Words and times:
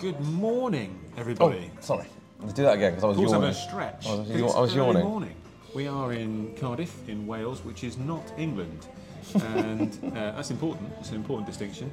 Good 0.00 0.20
morning, 0.20 0.98
Oh, 1.16 1.20
everybody. 1.20 1.70
sorry. 1.80 2.06
Let's 2.40 2.54
do 2.54 2.62
that 2.62 2.74
again 2.74 2.92
because 2.94 3.04
I 3.04 3.08
was 3.08 3.18
yawning. 3.18 3.50
a 3.50 3.54
stretch. 3.54 4.06
I 4.08 4.14
was, 4.14 4.28
yaw- 4.30 4.56
I 4.56 4.60
was 4.60 4.74
yawning. 4.74 5.04
morning. 5.04 5.34
We 5.74 5.86
are 5.88 6.12
in 6.12 6.54
Cardiff, 6.56 7.06
in 7.08 7.26
Wales, 7.26 7.62
which 7.64 7.84
is 7.84 7.98
not 7.98 8.22
England, 8.38 8.86
and 9.34 9.92
uh, 10.16 10.32
that's 10.32 10.50
important. 10.50 10.90
It's 11.00 11.10
an 11.10 11.16
important 11.16 11.46
distinction. 11.46 11.92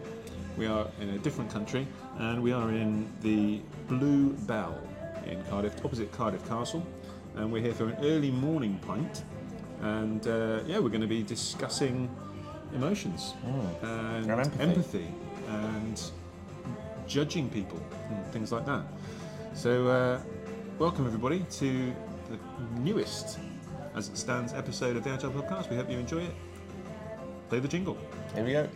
We 0.57 0.65
are 0.67 0.88
in 1.01 1.09
a 1.09 1.17
different 1.20 1.51
country, 1.51 1.85
and 2.17 2.41
we 2.41 2.54
are 2.54 2.70
in 2.71 3.09
the 3.21 3.60
Blue 3.89 4.29
Bell 4.47 4.79
in 5.26 5.44
Cardiff, 5.46 5.83
opposite 5.83 6.12
Cardiff 6.13 6.47
Castle, 6.47 6.85
and 7.35 7.51
we're 7.51 7.62
here 7.62 7.74
for 7.74 7.89
an 7.89 7.97
early 8.05 8.31
morning 8.31 8.79
pint. 8.87 9.24
And 9.81 10.26
uh, 10.28 10.62
yeah, 10.65 10.79
we're 10.79 10.89
going 10.89 11.01
to 11.01 11.08
be 11.08 11.24
discussing 11.24 12.10
emotions 12.74 13.33
and, 13.46 13.53
Hmm. 14.26 14.29
And 14.29 14.31
empathy. 14.31 14.63
empathy 14.63 15.08
and 15.49 16.02
judging 17.08 17.49
people 17.49 17.80
and 18.09 18.26
things 18.27 18.52
like 18.52 18.66
that. 18.66 18.84
So, 19.53 19.88
uh, 19.88 20.21
welcome 20.77 21.05
everybody 21.05 21.45
to 21.52 21.93
the 22.30 22.80
newest, 22.80 23.39
as 23.95 24.09
it 24.09 24.17
stands, 24.17 24.53
episode 24.53 24.97
of 24.97 25.03
the 25.03 25.09
Agile 25.09 25.31
Podcast. 25.31 25.70
We 25.70 25.77
hope 25.77 25.89
you 25.89 25.97
enjoy 25.97 26.23
it. 26.23 26.35
Play 27.49 27.59
the 27.59 27.67
jingle. 27.67 27.97
Here 28.35 28.43
we 28.43 28.52
go. 28.52 28.67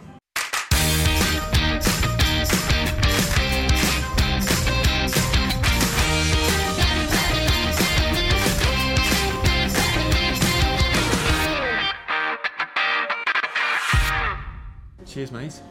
Cheers, 15.06 15.32
mate. 15.34 15.62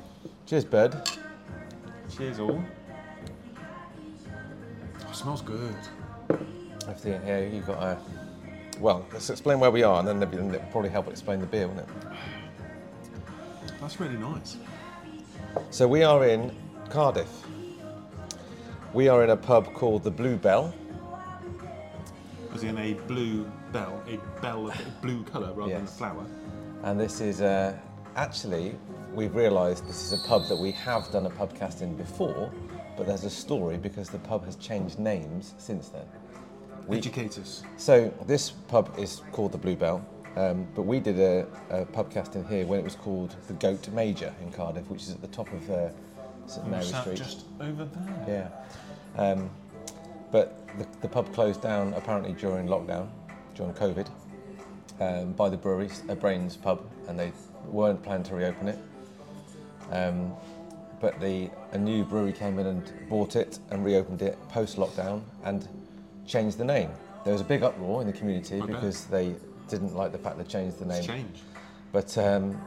Cheers, 0.44 0.66
bud. 0.66 1.29
Cheers, 2.20 2.38
all. 2.38 2.62
Oh, 5.08 5.12
smells 5.12 5.40
good. 5.40 5.74
I 6.86 6.92
think 6.92 7.24
here 7.24 7.48
you've 7.50 7.66
got 7.66 7.82
a. 7.82 7.98
Well, 8.78 9.06
let's 9.10 9.30
explain 9.30 9.58
where 9.58 9.70
we 9.70 9.82
are, 9.84 10.00
and 10.00 10.06
then 10.06 10.22
it'll 10.22 10.54
it'll 10.54 10.66
probably 10.66 10.90
help 10.90 11.08
explain 11.08 11.40
the 11.40 11.46
beer, 11.46 11.66
won't 11.66 11.80
it? 11.80 11.88
That's 13.80 13.98
really 13.98 14.18
nice. 14.18 14.58
So 15.70 15.88
we 15.88 16.02
are 16.02 16.26
in 16.26 16.54
Cardiff. 16.90 17.30
We 18.92 19.08
are 19.08 19.24
in 19.24 19.30
a 19.30 19.36
pub 19.36 19.72
called 19.72 20.04
the 20.04 20.10
Blue 20.10 20.36
Bell. 20.36 20.74
As 22.52 22.64
in 22.64 22.76
a 22.76 22.92
blue 23.08 23.50
bell, 23.72 24.02
a 24.06 24.18
bell 24.42 24.68
of 24.68 24.78
a 24.78 24.90
blue 25.00 25.24
colour 25.24 25.54
rather 25.54 25.72
than 25.72 25.80
a 25.80 25.84
Yes. 25.84 25.96
flower. 25.96 26.26
And 26.82 27.00
this 27.00 27.22
is 27.22 27.40
uh, 27.40 27.78
actually, 28.16 28.76
we've 29.14 29.34
realised 29.34 29.86
this 29.88 30.02
is 30.04 30.12
a 30.12 30.28
pub 30.28 30.46
that 30.48 30.56
we 30.56 30.72
have 30.72 31.10
done 31.10 31.26
a 31.26 31.30
pubcast 31.30 31.82
in 31.82 31.96
before, 31.96 32.52
but 32.96 33.06
there's 33.06 33.24
a 33.24 33.30
story 33.30 33.76
because 33.76 34.08
the 34.10 34.18
pub 34.18 34.44
has 34.44 34.56
changed 34.56 34.98
names 34.98 35.54
since 35.58 35.88
then. 35.88 36.04
We- 36.86 36.98
Educate 36.98 37.38
us. 37.38 37.62
So 37.76 38.12
this 38.26 38.50
pub 38.50 38.92
is 38.98 39.22
called 39.32 39.52
the 39.52 39.58
Bluebell, 39.58 40.04
um, 40.36 40.66
but 40.74 40.82
we 40.82 41.00
did 41.00 41.18
a, 41.18 41.46
a 41.70 41.84
pubcast 41.86 42.34
in 42.36 42.44
here 42.46 42.66
when 42.66 42.78
it 42.80 42.84
was 42.84 42.94
called 42.94 43.34
the 43.48 43.54
Goat 43.54 43.88
Major 43.90 44.32
in 44.42 44.50
Cardiff, 44.52 44.88
which 44.90 45.02
is 45.02 45.10
at 45.10 45.20
the 45.20 45.28
top 45.28 45.52
of 45.52 45.70
uh, 45.70 45.88
St 46.46 46.66
Mary 46.68 46.84
Sat 46.84 47.02
Street. 47.02 47.16
just 47.16 47.44
over 47.60 47.84
there. 48.26 48.50
Yeah. 49.16 49.22
Um, 49.22 49.50
but 50.32 50.66
the, 50.78 50.86
the 51.00 51.08
pub 51.08 51.32
closed 51.34 51.60
down 51.62 51.92
apparently 51.94 52.32
during 52.32 52.66
lockdown, 52.66 53.08
during 53.54 53.72
COVID, 53.74 54.08
um, 55.00 55.32
by 55.32 55.48
the 55.48 55.56
brewery, 55.56 55.90
uh, 56.08 56.14
Brains 56.14 56.56
Pub, 56.56 56.84
and 57.08 57.18
they 57.18 57.32
weren't 57.70 58.02
planning 58.02 58.24
to 58.24 58.34
reopen 58.34 58.68
it. 58.68 58.78
Um, 59.90 60.32
but 61.00 61.18
the, 61.20 61.50
a 61.72 61.78
new 61.78 62.04
brewery 62.04 62.32
came 62.32 62.58
in 62.58 62.66
and 62.66 62.92
bought 63.08 63.34
it 63.36 63.58
and 63.70 63.84
reopened 63.84 64.22
it 64.22 64.38
post 64.48 64.76
lockdown 64.76 65.22
and 65.44 65.66
changed 66.26 66.58
the 66.58 66.64
name. 66.64 66.90
There 67.24 67.32
was 67.32 67.40
a 67.40 67.44
big 67.44 67.62
uproar 67.62 68.00
in 68.00 68.06
the 68.06 68.12
community 68.12 68.56
I 68.56 68.60
bet. 68.60 68.68
because 68.68 69.04
they 69.06 69.34
didn't 69.68 69.94
like 69.94 70.12
the 70.12 70.18
fact 70.18 70.38
they 70.38 70.44
changed 70.44 70.78
the 70.78 70.86
name. 70.86 70.98
It's 70.98 71.06
change. 71.06 71.38
But 71.92 72.16
um, 72.18 72.60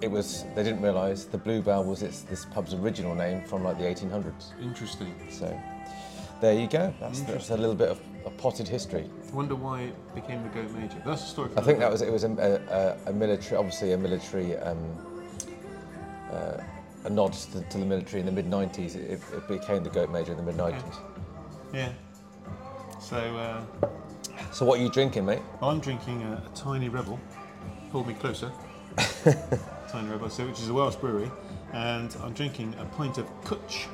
it 0.00 0.10
was 0.10 0.44
they 0.54 0.62
didn't 0.62 0.82
realise 0.82 1.24
the 1.24 1.38
Bluebell 1.38 1.84
was 1.84 2.02
its 2.02 2.22
this 2.22 2.44
pub's 2.46 2.74
original 2.74 3.14
name 3.14 3.42
from 3.44 3.64
like 3.64 3.78
the 3.78 3.84
1800s. 3.84 4.52
Interesting. 4.62 5.14
So 5.30 5.58
there 6.40 6.54
you 6.54 6.66
go. 6.66 6.94
That's, 7.00 7.20
that's 7.20 7.50
a 7.50 7.56
little 7.56 7.74
bit 7.74 7.88
of 7.88 8.00
a 8.26 8.30
potted 8.30 8.68
history. 8.68 9.08
I 9.30 9.34
wonder 9.34 9.54
why 9.54 9.82
it 9.82 10.14
became 10.14 10.42
the 10.42 10.48
Goat 10.50 10.70
Major. 10.72 11.02
That's 11.04 11.22
a 11.22 11.26
story. 11.26 11.48
For 11.50 11.58
I 11.60 11.62
think 11.62 11.78
that 11.78 11.90
was 11.90 12.02
it 12.02 12.12
was 12.12 12.24
a, 12.24 12.96
a, 13.06 13.10
a 13.10 13.12
military, 13.12 13.56
obviously 13.56 13.92
a 13.92 13.98
military, 13.98 14.56
um, 14.58 14.78
uh, 16.30 16.62
a 17.04 17.10
nod 17.10 17.32
to, 17.32 17.60
to 17.62 17.78
the 17.78 17.84
military 17.84 18.20
in 18.20 18.26
the 18.26 18.32
mid 18.32 18.46
90s. 18.50 18.96
It, 18.96 19.20
it 19.32 19.48
became 19.48 19.82
the 19.82 19.90
Goat 19.90 20.10
Major 20.10 20.32
in 20.32 20.36
the 20.38 20.44
mid 20.44 20.56
90s. 20.56 20.80
day. 20.80 20.98
Yeah. 21.72 21.92
So 23.00 23.16
uh, 23.16 23.62
So 24.52 24.64
what 24.66 24.78
are 24.78 24.82
you 24.82 24.90
drinking, 24.90 25.24
mate? 25.26 25.42
I'm 25.62 25.80
drinking 25.80 26.22
a, 26.22 26.42
a 26.44 26.54
tiny 26.54 26.88
rebel. 26.88 27.18
Hold 27.92 28.06
me 28.08 28.14
closer. 28.14 28.50
tiny 29.88 30.08
rebel, 30.08 30.28
so 30.30 30.46
which 30.46 30.60
is 30.60 30.68
a 30.68 30.74
Welsh 30.74 30.96
brewery, 30.96 31.30
and 31.72 32.14
I'm 32.22 32.32
drinking 32.32 32.74
a 32.78 32.84
pint 32.84 33.18
of 33.18 33.26
Cwtch. 33.42 33.86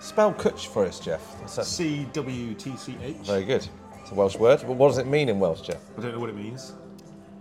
Spell 0.00 0.32
Cwtch 0.34 0.66
for 0.66 0.84
us, 0.86 0.98
Jeff. 1.00 1.22
That's, 1.54 1.68
C 1.68 2.06
W 2.12 2.54
T 2.54 2.76
C 2.76 2.96
H. 3.02 3.16
very 3.22 3.44
good. 3.44 3.66
It's 4.00 4.10
a 4.10 4.14
Welsh 4.14 4.36
word. 4.36 4.60
But 4.66 4.72
what 4.72 4.88
does 4.88 4.98
it 4.98 5.06
mean 5.06 5.28
in 5.28 5.38
Welsh, 5.38 5.60
Jeff? 5.62 5.80
I 5.96 6.02
don't 6.02 6.12
know 6.12 6.18
what 6.20 6.30
it 6.30 6.36
means, 6.36 6.72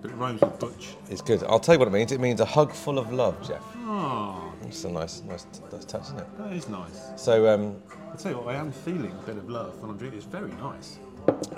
but 0.01 0.11
it 0.11 0.15
rhymes 0.15 0.41
with 0.41 0.59
butch. 0.59 0.95
It's 1.09 1.21
good. 1.21 1.43
I'll 1.43 1.59
tell 1.59 1.75
you 1.75 1.79
what 1.79 1.87
it 1.87 1.91
means. 1.91 2.11
It 2.11 2.19
means 2.19 2.39
a 2.41 2.45
hug 2.45 2.71
full 2.73 2.99
of 2.99 3.11
love, 3.11 3.35
Jeff. 3.47 3.63
Oh, 3.85 4.53
It's 4.63 4.83
a 4.83 4.89
nice, 4.91 5.21
nice, 5.23 5.45
nice 5.71 5.85
touch, 5.85 6.01
isn't 6.03 6.19
it? 6.19 6.37
that 6.37 6.53
is 6.53 6.69
nice. 6.69 7.09
So 7.15 7.47
um, 7.51 7.75
I 8.13 8.15
tell 8.17 8.31
you 8.33 8.37
what, 8.37 8.53
I 8.55 8.59
am 8.59 8.71
feeling 8.71 9.11
a 9.11 9.25
bit 9.25 9.37
of 9.37 9.49
love 9.49 9.79
when 9.81 9.89
I'm 9.89 9.97
drinking. 9.97 10.19
It's 10.19 10.27
very 10.27 10.51
nice. 10.53 10.99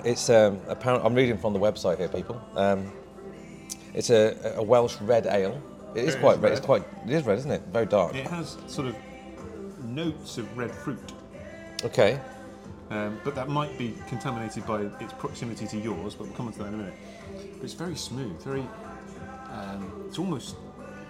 it's 0.04 0.30
um, 0.30 0.60
apparent. 0.68 1.04
I'm 1.04 1.14
reading 1.14 1.36
from 1.36 1.52
the 1.52 1.58
website 1.60 1.98
here, 1.98 2.08
people. 2.08 2.40
Um, 2.56 2.90
it's 3.94 4.08
a, 4.10 4.54
a 4.56 4.62
Welsh 4.62 4.96
red 5.02 5.26
ale. 5.26 5.60
It 5.94 6.04
is 6.04 6.14
It 6.14 6.20
quite 6.20 6.40
red. 6.40 6.52
It's 6.52 6.60
red. 6.62 6.66
quite. 6.66 6.84
It 7.06 7.12
is 7.12 7.24
red, 7.24 7.38
isn't 7.38 7.50
it? 7.50 7.62
Very 7.70 7.84
dark. 7.84 8.14
It 8.14 8.26
has 8.28 8.56
sort 8.66 8.86
of 8.88 8.96
notes 9.84 10.38
of 10.38 10.56
red 10.56 10.70
fruit, 10.70 11.12
Okay. 11.84 12.18
um, 12.90 13.18
but 13.24 13.34
that 13.34 13.48
might 13.48 13.76
be 13.78 13.94
contaminated 14.08 14.66
by 14.66 14.82
its 15.00 15.12
proximity 15.14 15.66
to 15.68 15.76
yours. 15.78 16.14
But 16.14 16.26
we'll 16.28 16.36
come 16.36 16.46
on 16.46 16.52
to 16.54 16.58
that 16.60 16.68
in 16.68 16.74
a 16.74 16.76
minute. 16.78 16.94
But 17.56 17.64
it's 17.64 17.74
very 17.74 17.96
smooth, 17.96 18.40
very. 18.42 18.66
Um, 19.52 19.92
it's 20.08 20.18
almost 20.18 20.56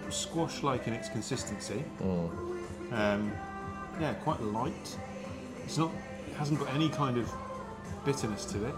squash-like 0.09 0.87
in 0.87 0.93
its 0.93 1.09
consistency. 1.09 1.83
Um, 2.91 3.31
yeah, 3.99 4.13
quite 4.15 4.41
light. 4.41 4.97
It's 5.63 5.77
not. 5.77 5.91
It 6.29 6.35
hasn't 6.35 6.59
got 6.59 6.73
any 6.73 6.89
kind 6.89 7.17
of 7.17 7.31
bitterness 8.05 8.45
to 8.45 8.65
it. 8.65 8.75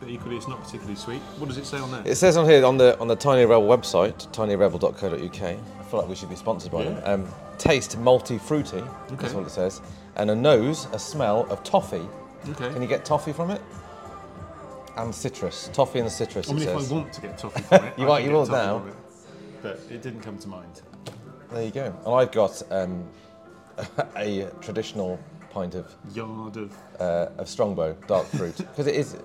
But 0.00 0.08
equally, 0.08 0.36
it's 0.38 0.48
not 0.48 0.62
particularly 0.62 0.94
sweet. 0.96 1.20
What 1.38 1.48
does 1.48 1.58
it 1.58 1.66
say 1.66 1.76
on 1.78 1.90
there? 1.90 2.02
It 2.06 2.14
says 2.14 2.38
on 2.38 2.48
here 2.48 2.64
on 2.64 2.78
the 2.78 2.98
on 3.00 3.06
the 3.08 3.16
Tiny 3.16 3.44
Rebel 3.44 3.68
website, 3.68 4.28
tinyrebel.co.uk. 4.32 5.42
I 5.42 5.82
feel 5.90 6.00
like 6.00 6.08
we 6.08 6.14
should 6.14 6.30
be 6.30 6.36
sponsored 6.36 6.72
by 6.72 6.84
Yeah. 6.84 7.00
them. 7.00 7.28
Taste 7.60 7.98
malty 7.98 8.40
fruity. 8.40 8.82
That's 9.10 9.34
what 9.34 9.46
it 9.46 9.50
says. 9.50 9.82
And 10.16 10.30
a 10.30 10.34
nose, 10.34 10.86
a 10.92 10.98
smell 10.98 11.46
of 11.50 11.62
toffee. 11.62 12.08
okay. 12.48 12.72
Can 12.72 12.80
you 12.80 12.88
get 12.88 13.04
toffee 13.04 13.32
from 13.34 13.50
it? 13.50 13.60
And 14.96 15.14
citrus. 15.14 15.68
Toffee 15.72 15.98
and 16.00 16.10
citrus. 16.10 16.48
I 16.48 16.54
mean, 16.54 16.62
it 16.62 16.68
if 16.70 16.80
says. 16.80 16.90
I 16.90 16.94
want 16.94 17.12
to 17.12 17.20
get 17.20 17.38
toffee 17.38 17.62
from 17.62 17.84
it, 17.84 17.94
You 17.98 18.04
I 18.06 18.08
might- 18.08 18.24
you 18.24 18.30
will 18.32 18.46
now. 18.46 18.78
it, 18.86 18.94
but 19.62 19.80
it 19.90 20.00
didn't 20.02 20.22
come 20.22 20.38
to 20.38 20.48
mind. 20.48 20.80
There 21.52 21.62
you 21.64 21.70
go. 21.70 21.94
And 22.06 22.14
I've 22.14 22.32
got 22.32 22.62
um, 22.70 23.06
a 24.16 24.48
traditional 24.62 25.18
pint 25.50 25.74
of 25.74 25.94
Yard 26.14 26.56
of 26.56 26.72
uh, 26.98 27.28
of 27.38 27.48
Strongbow 27.48 27.94
dark 28.06 28.26
fruit 28.28 28.56
because 28.58 28.86
it 28.86 28.94
is. 28.94 29.16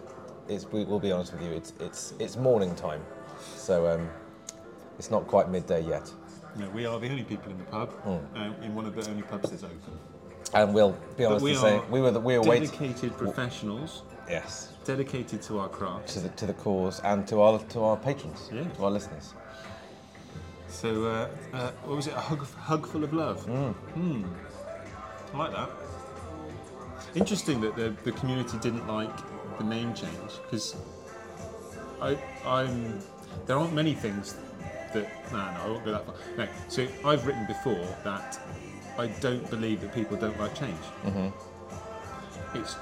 It's, 0.49 0.65
we 0.71 0.83
will 0.83 0.99
be 0.99 1.11
honest 1.11 1.33
with 1.33 1.41
you. 1.41 1.51
It's 1.51 1.73
it's 1.79 2.13
it's 2.19 2.35
morning 2.35 2.75
time, 2.75 3.01
so 3.55 3.87
um, 3.87 4.09
it's 4.99 5.09
not 5.09 5.25
quite 5.27 5.49
midday 5.49 5.81
yet. 5.83 6.11
No, 6.57 6.69
we 6.69 6.85
are 6.85 6.99
the 6.99 7.09
only 7.09 7.23
people 7.23 7.51
in 7.51 7.57
the 7.57 7.63
pub, 7.65 7.91
um, 8.05 8.55
in 8.63 8.73
one 8.75 8.85
of 8.85 8.95
the 8.95 9.09
only 9.09 9.23
pubs 9.23 9.49
that's 9.51 9.63
open. 9.63 9.79
And 10.53 10.73
we'll 10.73 10.95
be 11.17 11.25
honest 11.25 11.45
and 11.45 11.57
say 11.57 11.81
we 11.89 11.99
were 12.01 12.11
the, 12.11 12.19
we 12.19 12.37
were 12.37 12.43
waiting. 12.45 12.69
Dedicated 12.69 13.17
professionals, 13.17 14.03
Yes, 14.29 14.69
dedicated 14.85 15.41
to 15.43 15.59
our 15.59 15.67
craft. 15.69 16.07
to 16.09 16.19
the 16.21 16.29
to 16.29 16.45
the 16.45 16.53
cause 16.53 16.99
and 17.01 17.27
to 17.27 17.41
our 17.41 17.59
to 17.59 17.83
our 17.83 17.97
patrons, 17.97 18.49
Yeah. 18.53 18.63
to 18.63 18.85
our 18.85 18.91
listeners. 18.91 19.33
So, 20.69 21.05
uh, 21.05 21.27
uh, 21.53 21.71
what 21.85 21.95
was 21.97 22.07
it? 22.07 22.13
A 22.13 22.19
hug, 22.19 22.45
hug 22.55 22.87
full 22.87 23.03
of 23.03 23.13
love. 23.13 23.43
Hmm. 23.45 24.23
I 25.33 25.37
like 25.37 25.51
that. 25.51 25.69
Interesting 27.15 27.61
that 27.61 27.75
the, 27.75 27.93
the 28.03 28.11
community 28.11 28.57
didn't 28.59 28.87
like 28.87 29.11
the 29.57 29.63
name 29.63 29.93
change 29.93 30.31
because 30.43 30.75
I, 32.01 32.17
I'm 32.45 32.99
there 33.45 33.57
aren't 33.57 33.73
many 33.73 33.93
things 33.93 34.35
that 34.95 35.31
no 35.31 35.37
no 35.37 35.61
I 35.61 35.67
won't 35.67 35.85
go 35.85 35.91
that 35.91 36.05
far. 36.05 36.15
No, 36.37 36.47
so 36.67 36.87
I've 37.05 37.25
written 37.27 37.45
before 37.45 37.87
that 38.03 38.39
I 38.97 39.07
don't 39.07 39.47
believe 39.49 39.81
that 39.81 39.93
people 39.93 40.17
don't 40.17 40.39
like 40.39 40.55
change. 40.55 40.85
Mm-hmm. 41.03 42.57
It's 42.57 42.75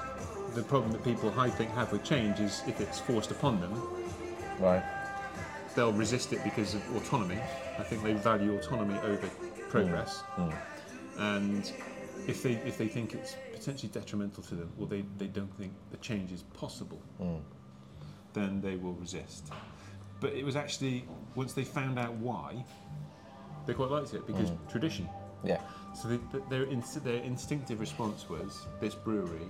the 0.54 0.62
problem 0.62 0.92
that 0.92 1.02
people 1.02 1.32
I 1.36 1.50
think 1.50 1.70
have 1.72 1.90
with 1.92 2.04
change 2.04 2.38
is 2.40 2.62
if 2.66 2.80
it's 2.80 3.00
forced 3.00 3.30
upon 3.30 3.60
them, 3.60 3.72
Right. 4.60 4.82
they'll 5.74 5.92
resist 5.92 6.32
it 6.32 6.44
because 6.44 6.74
of 6.74 6.96
autonomy. 6.96 7.40
I 7.78 7.82
think 7.82 8.04
they 8.04 8.12
value 8.12 8.56
autonomy 8.56 8.98
over 9.00 9.28
progress. 9.68 10.22
Mm, 10.36 10.50
mm. 10.52 10.56
And 11.18 11.72
if 12.28 12.42
they 12.44 12.52
if 12.64 12.78
they 12.78 12.86
think 12.86 13.14
it's 13.14 13.34
potentially 13.52 13.90
detrimental 13.92 14.42
to 14.44 14.54
them, 14.54 14.72
or 14.78 14.86
they, 14.86 15.04
they 15.18 15.26
don't 15.26 15.52
think 15.58 15.72
the 15.90 15.96
change 15.96 16.30
is 16.30 16.42
possible, 16.54 17.02
mm. 17.20 17.40
then 18.32 18.60
they 18.60 18.76
will 18.76 18.94
resist. 18.94 19.52
But 20.20 20.32
it 20.32 20.44
was 20.44 20.56
actually 20.56 21.04
once 21.34 21.52
they 21.52 21.64
found 21.64 21.98
out 21.98 22.14
why, 22.14 22.64
they 23.66 23.74
quite 23.74 23.90
liked 23.90 24.14
it 24.14 24.26
because 24.26 24.50
tradition. 24.70 25.08
Yeah. 25.42 25.60
So 25.94 26.08
they, 26.08 26.18
their 26.50 26.64
inst- 26.64 27.04
their 27.04 27.22
instinctive 27.22 27.80
response 27.80 28.28
was 28.28 28.66
this 28.80 28.94
brewery 28.94 29.48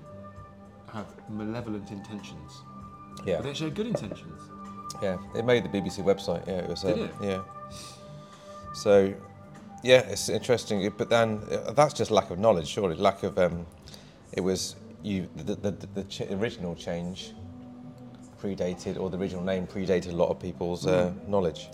have 0.92 1.06
malevolent 1.28 1.90
intentions, 1.90 2.62
Yeah. 3.24 3.36
but 3.36 3.44
they 3.44 3.50
actually 3.50 3.70
had 3.70 3.76
good 3.76 3.86
intentions. 3.86 4.42
Yeah, 5.02 5.18
it 5.34 5.44
made 5.44 5.64
the 5.64 5.68
BBC 5.68 6.04
website. 6.04 6.46
Yeah, 6.46 6.58
it 6.58 6.68
was. 6.68 6.82
Did 6.82 6.94
um, 6.94 7.00
it? 7.00 7.10
Yeah. 7.22 7.42
So, 8.74 9.12
yeah, 9.82 10.00
it's 10.00 10.28
interesting. 10.28 10.92
But 10.96 11.10
then 11.10 11.40
uh, 11.50 11.72
that's 11.72 11.94
just 11.94 12.10
lack 12.10 12.30
of 12.30 12.38
knowledge, 12.38 12.68
surely. 12.68 12.96
Lack 12.96 13.22
of. 13.22 13.38
Um, 13.38 13.66
it 14.32 14.40
was 14.40 14.76
you. 15.02 15.28
The 15.36 15.54
the, 15.54 15.70
the, 15.72 15.86
the 15.94 16.04
ch- 16.04 16.30
original 16.30 16.74
change 16.74 17.32
predated, 18.54 18.98
or 19.00 19.08
the 19.10 19.16
original 19.18 19.42
name 19.42 19.66
predated 19.66 20.12
a 20.12 20.16
lot 20.16 20.28
of 20.28 20.38
people's 20.38 20.86
uh, 20.86 21.10
Hmm. 21.10 21.30
knowledge. 21.30 21.68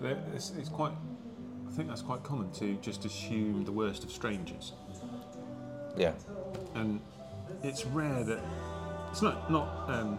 But 0.00 0.18
it's, 0.34 0.52
it's 0.58 0.68
quite. 0.68 0.92
I 1.68 1.70
think 1.76 1.88
that's 1.88 2.02
quite 2.02 2.22
common 2.22 2.52
to 2.52 2.74
just 2.76 3.04
assume 3.04 3.64
the 3.64 3.72
worst 3.72 4.04
of 4.04 4.10
strangers, 4.12 4.72
Yeah. 5.96 6.12
and 6.76 7.00
it's 7.64 7.84
rare 7.86 8.22
that 8.24 8.38
it's 9.10 9.22
not 9.22 9.50
not. 9.50 9.68
Um, 9.88 10.18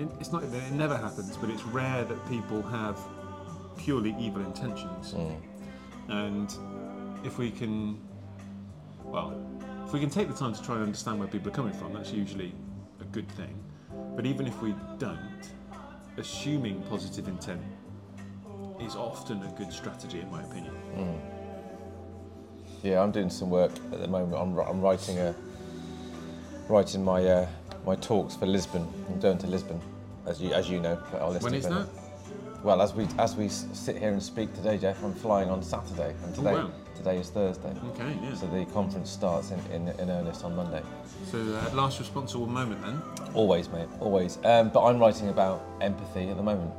it, 0.00 0.08
it's 0.20 0.32
not 0.32 0.42
it 0.42 0.72
never 0.72 0.96
happens, 0.96 1.36
but 1.36 1.50
it's 1.50 1.62
rare 1.64 2.04
that 2.04 2.28
people 2.28 2.62
have 2.62 2.98
purely 3.76 4.14
evil 4.18 4.42
intentions. 4.44 5.14
And 6.08 6.52
if 7.24 7.36
we 7.38 7.50
can, 7.50 7.98
well, 9.04 9.34
if 9.86 9.92
we 9.92 10.00
can 10.00 10.10
take 10.10 10.26
the 10.28 10.34
time 10.34 10.54
to 10.54 10.62
try 10.62 10.74
and 10.76 10.84
understand 10.84 11.18
where 11.20 11.28
people 11.28 11.48
are 11.52 11.54
coming 11.54 11.74
from, 11.74 11.92
that's 11.92 12.10
usually 12.10 12.52
a 13.00 13.04
good 13.04 13.28
thing. 13.32 13.54
But 14.18 14.26
even 14.26 14.48
if 14.48 14.60
we 14.60 14.74
don't, 14.98 15.48
assuming 16.16 16.82
positive 16.90 17.28
intent 17.28 17.62
is 18.80 18.96
often 18.96 19.40
a 19.44 19.54
good 19.56 19.72
strategy, 19.72 20.18
in 20.18 20.28
my 20.28 20.42
opinion. 20.42 20.74
Yeah, 22.82 23.00
I'm 23.00 23.12
doing 23.12 23.30
some 23.30 23.48
work 23.48 23.70
at 23.92 24.00
the 24.00 24.08
moment. 24.08 24.34
I'm, 24.34 24.58
I'm 24.58 24.80
writing 24.80 25.18
a 25.20 25.32
writing 26.68 27.04
my 27.04 27.24
uh, 27.24 27.46
my 27.86 27.94
talks 27.94 28.34
for 28.34 28.46
Lisbon. 28.46 28.88
I'm 29.08 29.20
going 29.20 29.38
to 29.38 29.46
Lisbon, 29.46 29.80
as 30.26 30.40
you 30.40 30.52
as 30.52 30.68
you 30.68 30.80
know. 30.80 30.96
for 31.12 31.18
our 31.18 31.34
When 31.34 31.54
is 31.54 31.68
that? 31.68 31.86
Well, 32.64 32.82
as 32.82 32.92
we 32.92 33.06
as 33.18 33.36
we 33.36 33.48
sit 33.48 33.98
here 33.98 34.10
and 34.10 34.22
speak 34.22 34.52
today, 34.52 34.78
Jeff, 34.78 35.02
I'm 35.04 35.14
flying 35.14 35.48
on 35.48 35.62
Saturday, 35.62 36.12
and 36.24 36.34
today 36.34 36.54
wow. 36.54 36.70
today 36.96 37.18
is 37.18 37.30
Thursday. 37.30 37.72
Okay, 37.90 38.18
yeah. 38.20 38.34
So 38.34 38.48
the 38.48 38.64
conference 38.66 39.10
starts 39.10 39.52
in, 39.52 39.60
in, 39.70 39.88
in 40.00 40.10
earnest 40.10 40.44
on 40.44 40.56
Monday. 40.56 40.82
So, 41.30 41.38
uh, 41.38 41.70
last 41.72 42.00
responsible 42.00 42.48
moment 42.48 42.82
then. 42.82 43.00
Always, 43.32 43.68
mate, 43.68 43.88
always. 44.00 44.38
Um, 44.44 44.70
but 44.70 44.82
I'm 44.84 44.98
writing 44.98 45.28
about 45.28 45.64
empathy 45.80 46.30
at 46.30 46.36
the 46.36 46.42
moment. 46.42 46.72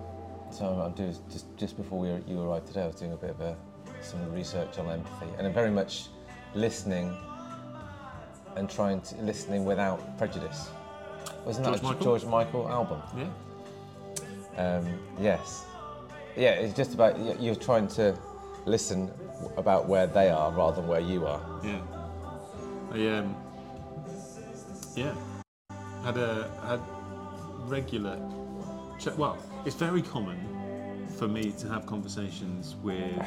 So 0.51 0.65
I'm 0.65 0.91
doing 0.93 1.15
just 1.31 1.45
just 1.55 1.77
before 1.77 1.99
we, 1.99 2.09
you 2.27 2.41
arrived 2.41 2.67
today, 2.67 2.83
I 2.83 2.87
was 2.87 2.95
doing 2.95 3.13
a 3.13 3.17
bit 3.17 3.29
of 3.29 3.39
a, 3.39 3.55
some 4.01 4.19
research 4.33 4.77
on 4.79 4.89
empathy, 4.89 5.27
and 5.37 5.47
I'm 5.47 5.53
very 5.53 5.71
much 5.71 6.07
listening 6.55 7.15
and 8.57 8.69
trying 8.69 8.99
to 9.01 9.15
listening 9.21 9.63
without 9.63 10.17
prejudice. 10.17 10.67
Wasn't 11.45 11.65
that 11.65 11.71
George 11.71 11.81
a 11.81 11.83
Michael? 11.83 12.03
George 12.03 12.25
Michael 12.25 12.69
album? 12.69 13.01
Yeah. 13.15 13.29
Um, 14.57 14.99
yes. 15.21 15.65
Yeah, 16.39 16.51
it's 16.51 16.73
just 16.73 16.93
about 16.93 17.19
you're 17.41 17.53
trying 17.53 17.89
to 17.89 18.17
listen 18.65 19.11
about 19.57 19.89
where 19.89 20.07
they 20.07 20.29
are 20.29 20.49
rather 20.53 20.77
than 20.77 20.87
where 20.87 21.01
you 21.01 21.27
are. 21.27 21.41
Yeah. 21.61 21.81
I 22.93 23.07
um. 23.17 23.35
Yeah. 24.95 25.13
Had 26.05 26.15
a 26.15 26.49
had 26.65 26.79
regular. 27.69 28.17
Ch- 28.97 29.17
well, 29.17 29.37
it's 29.65 29.75
very 29.75 30.01
common 30.01 30.39
for 31.17 31.27
me 31.27 31.51
to 31.59 31.67
have 31.67 31.85
conversations 31.85 32.77
with 32.83 33.21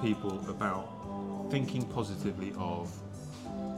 people 0.00 0.38
about 0.48 1.48
thinking 1.50 1.82
positively 1.86 2.54
of 2.56 2.88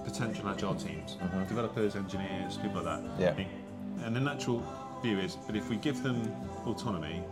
potential 0.05 0.51
agile 0.51 0.75
teams, 0.75 1.17
developers, 1.49 1.97
engineers, 1.97 2.59
people 2.59 2.83
like 2.83 3.03
that. 3.03 3.39
Yeah. 3.39 4.05
And 4.05 4.15
the 4.15 4.21
natural 4.21 4.63
view 5.03 5.19
is 5.19 5.39
that 5.47 5.57
if 5.57 5.71
we 5.71 5.77
give 5.77 6.03
them 6.03 6.31
autonomy, 6.67 7.23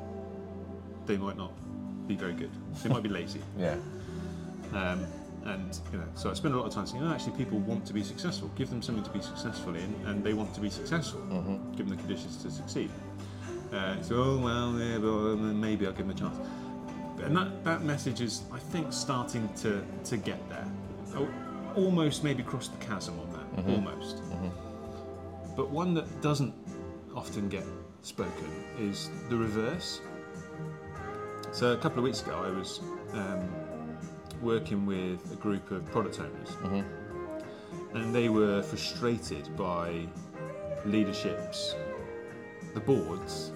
they 1.07 1.17
might 1.17 1.37
not 1.37 1.53
be 2.07 2.17
very 2.17 2.35
good. 2.35 2.51
They 2.83 2.89
might 2.89 3.03
be 3.03 3.09
lazy. 3.09 3.41
Yeah. 3.59 3.77
Um, 4.73 5.07
and 5.45 5.79
you 5.93 5.99
know, 5.99 6.05
so 6.17 6.29
I 6.29 6.35
spend 6.35 6.55
a 6.55 6.57
lot 6.59 6.67
of 6.67 6.73
time 6.75 6.87
saying, 6.87 7.05
no, 7.05 7.13
actually, 7.13 7.37
people 7.37 7.59
want 7.61 7.87
to 7.87 7.93
be 7.93 8.03
successful. 8.03 8.51
Give 8.57 8.69
them 8.69 8.83
something 8.83 9.05
to 9.05 9.11
be 9.11 9.21
successful 9.21 9.77
in, 9.77 9.95
and 10.07 10.25
they 10.25 10.33
want 10.35 10.53
to 10.55 10.61
be 10.61 10.69
successful. 10.69 11.21
Give 11.77 11.89
them 11.89 11.97
the 11.97 12.03
conditions 12.03 12.37
to 12.43 12.51
succeed. 12.51 12.91
Uh, 13.73 14.01
so, 14.03 14.17
oh 14.17 14.39
well, 14.39 14.77
yeah, 14.79 14.99
but 14.99 15.37
maybe 15.37 15.87
I'll 15.87 15.93
give 15.93 16.09
them 16.09 16.17
a 16.17 16.19
chance. 16.19 16.37
And 17.23 17.37
that, 17.37 17.65
that 17.65 17.83
message 17.85 18.21
is, 18.21 18.43
I 18.53 18.59
think, 18.59 18.93
starting 18.93 19.49
to 19.63 19.85
to 20.05 20.17
get 20.17 20.47
there. 20.49 20.67
Oh, 21.15 21.29
Almost 21.77 22.25
maybe 22.25 22.43
cross 22.43 22.69
the 22.69 22.85
chasm 22.85 23.19
on 23.21 23.33
that. 23.33 23.71
Almost. 23.71 24.23
But 25.57 25.71
one 25.71 25.95
that 25.95 26.21
doesn't 26.23 26.55
often 27.15 27.49
get 27.49 27.65
spoken 28.03 28.65
is 28.79 29.11
the 29.29 29.37
reverse. 29.37 30.01
So 31.57 31.73
a 31.73 31.77
couple 31.79 32.01
of 32.01 32.05
weeks 32.05 32.21
ago, 32.21 32.35
I 32.45 32.51
was 32.51 32.81
um, 33.15 33.49
working 34.43 34.85
with 34.85 35.33
a 35.33 35.37
group 35.37 35.71
of 35.71 35.91
product 35.91 36.21
owners, 36.21 36.85
and 37.95 38.15
they 38.15 38.29
were 38.29 38.63
frustrated 38.63 39.57
by 39.57 40.07
leaderships, 40.85 41.75
the 42.75 42.81
boards, 42.81 43.53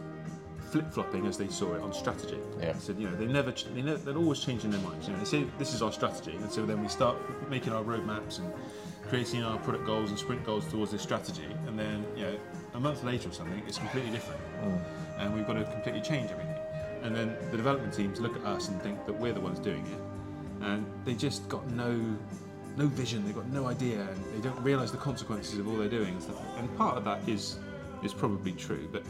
flip 0.70 0.90
flopping 0.90 1.26
as 1.26 1.36
they 1.36 1.48
saw 1.48 1.74
it 1.74 1.82
on 1.82 1.92
strategy. 1.92 2.38
Yeah. 2.58 2.72
Said, 2.78 2.98
you 2.98 3.06
know, 3.06 3.14
they 3.16 3.26
never, 3.26 3.52
ch- 3.52 3.66
they 3.74 3.82
never, 3.82 3.98
they're 3.98 4.16
always 4.16 4.40
changing 4.40 4.70
their 4.70 4.80
minds. 4.80 5.06
You 5.06 5.12
know, 5.12 5.18
they 5.18 5.26
say 5.26 5.44
this 5.58 5.74
is 5.74 5.82
our 5.82 5.92
strategy, 5.92 6.34
and 6.36 6.50
so 6.50 6.64
then 6.64 6.80
we 6.80 6.88
start 6.88 7.18
making 7.50 7.74
our 7.74 7.84
roadmaps 7.84 8.38
and 8.38 8.50
creating 9.10 9.42
our 9.42 9.58
product 9.58 9.84
goals 9.84 10.08
and 10.08 10.18
sprint 10.18 10.42
goals 10.46 10.66
towards 10.68 10.90
this 10.90 11.02
strategy, 11.02 11.54
and 11.66 11.78
then 11.78 12.06
you 12.16 12.22
know, 12.22 12.36
a 12.72 12.80
month 12.80 13.04
later 13.04 13.28
or 13.28 13.32
something, 13.32 13.62
it's 13.68 13.76
completely 13.76 14.10
different, 14.10 14.40
and 15.18 15.34
we've 15.34 15.46
got 15.46 15.52
to 15.52 15.64
completely 15.64 16.00
change 16.00 16.30
everything. 16.30 16.59
And 17.02 17.14
then 17.14 17.36
the 17.50 17.56
development 17.56 17.94
teams 17.94 18.20
look 18.20 18.36
at 18.36 18.44
us 18.44 18.68
and 18.68 18.80
think 18.82 19.06
that 19.06 19.12
we're 19.12 19.32
the 19.32 19.40
ones 19.40 19.58
doing 19.58 19.86
it, 19.86 20.64
and 20.64 20.84
they 21.04 21.14
just 21.14 21.48
got 21.48 21.66
no 21.70 21.98
no 22.76 22.86
vision. 22.86 23.24
They've 23.24 23.34
got 23.34 23.48
no 23.48 23.66
idea, 23.66 24.00
and 24.00 24.24
they 24.34 24.40
don't 24.46 24.62
realise 24.62 24.90
the 24.90 24.98
consequences 24.98 25.58
of 25.58 25.66
all 25.66 25.76
they're 25.76 25.88
doing 25.88 26.14
and 26.14 26.22
stuff. 26.22 26.40
And 26.58 26.76
part 26.76 26.96
of 26.96 27.04
that 27.04 27.26
is 27.28 27.58
is 28.02 28.12
probably 28.12 28.52
true, 28.52 28.88
but 28.92 29.02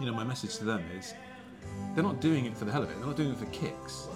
you 0.00 0.06
know, 0.06 0.12
my 0.12 0.24
message 0.24 0.56
to 0.58 0.64
them 0.64 0.82
is 0.98 1.14
they're 1.94 2.04
not 2.04 2.20
doing 2.20 2.46
it 2.46 2.56
for 2.56 2.64
the 2.64 2.72
hell 2.72 2.82
of 2.82 2.90
it. 2.90 2.96
They're 2.96 3.06
not 3.06 3.16
doing 3.16 3.30
it 3.30 3.38
for 3.38 3.46
kicks. 3.46 4.08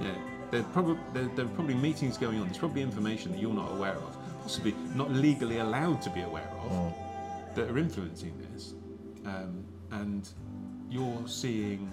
Yeah, 0.00 0.14
there 0.50 0.62
probably 0.62 0.98
there, 1.12 1.44
are 1.44 1.48
probably 1.48 1.74
meetings 1.74 2.16
going 2.16 2.38
on. 2.38 2.46
There's 2.46 2.58
probably 2.58 2.82
information 2.82 3.32
that 3.32 3.40
you're 3.40 3.54
not 3.54 3.70
aware 3.72 3.94
of, 3.94 4.16
possibly 4.42 4.74
not 4.94 5.10
legally 5.10 5.58
allowed 5.58 6.00
to 6.02 6.10
be 6.10 6.22
aware 6.22 6.50
of, 6.70 6.94
that 7.54 7.68
are 7.68 7.78
influencing 7.78 8.34
this, 8.52 8.74
um, 9.26 9.64
and 9.90 10.28
you're 10.90 11.26
seeing 11.26 11.90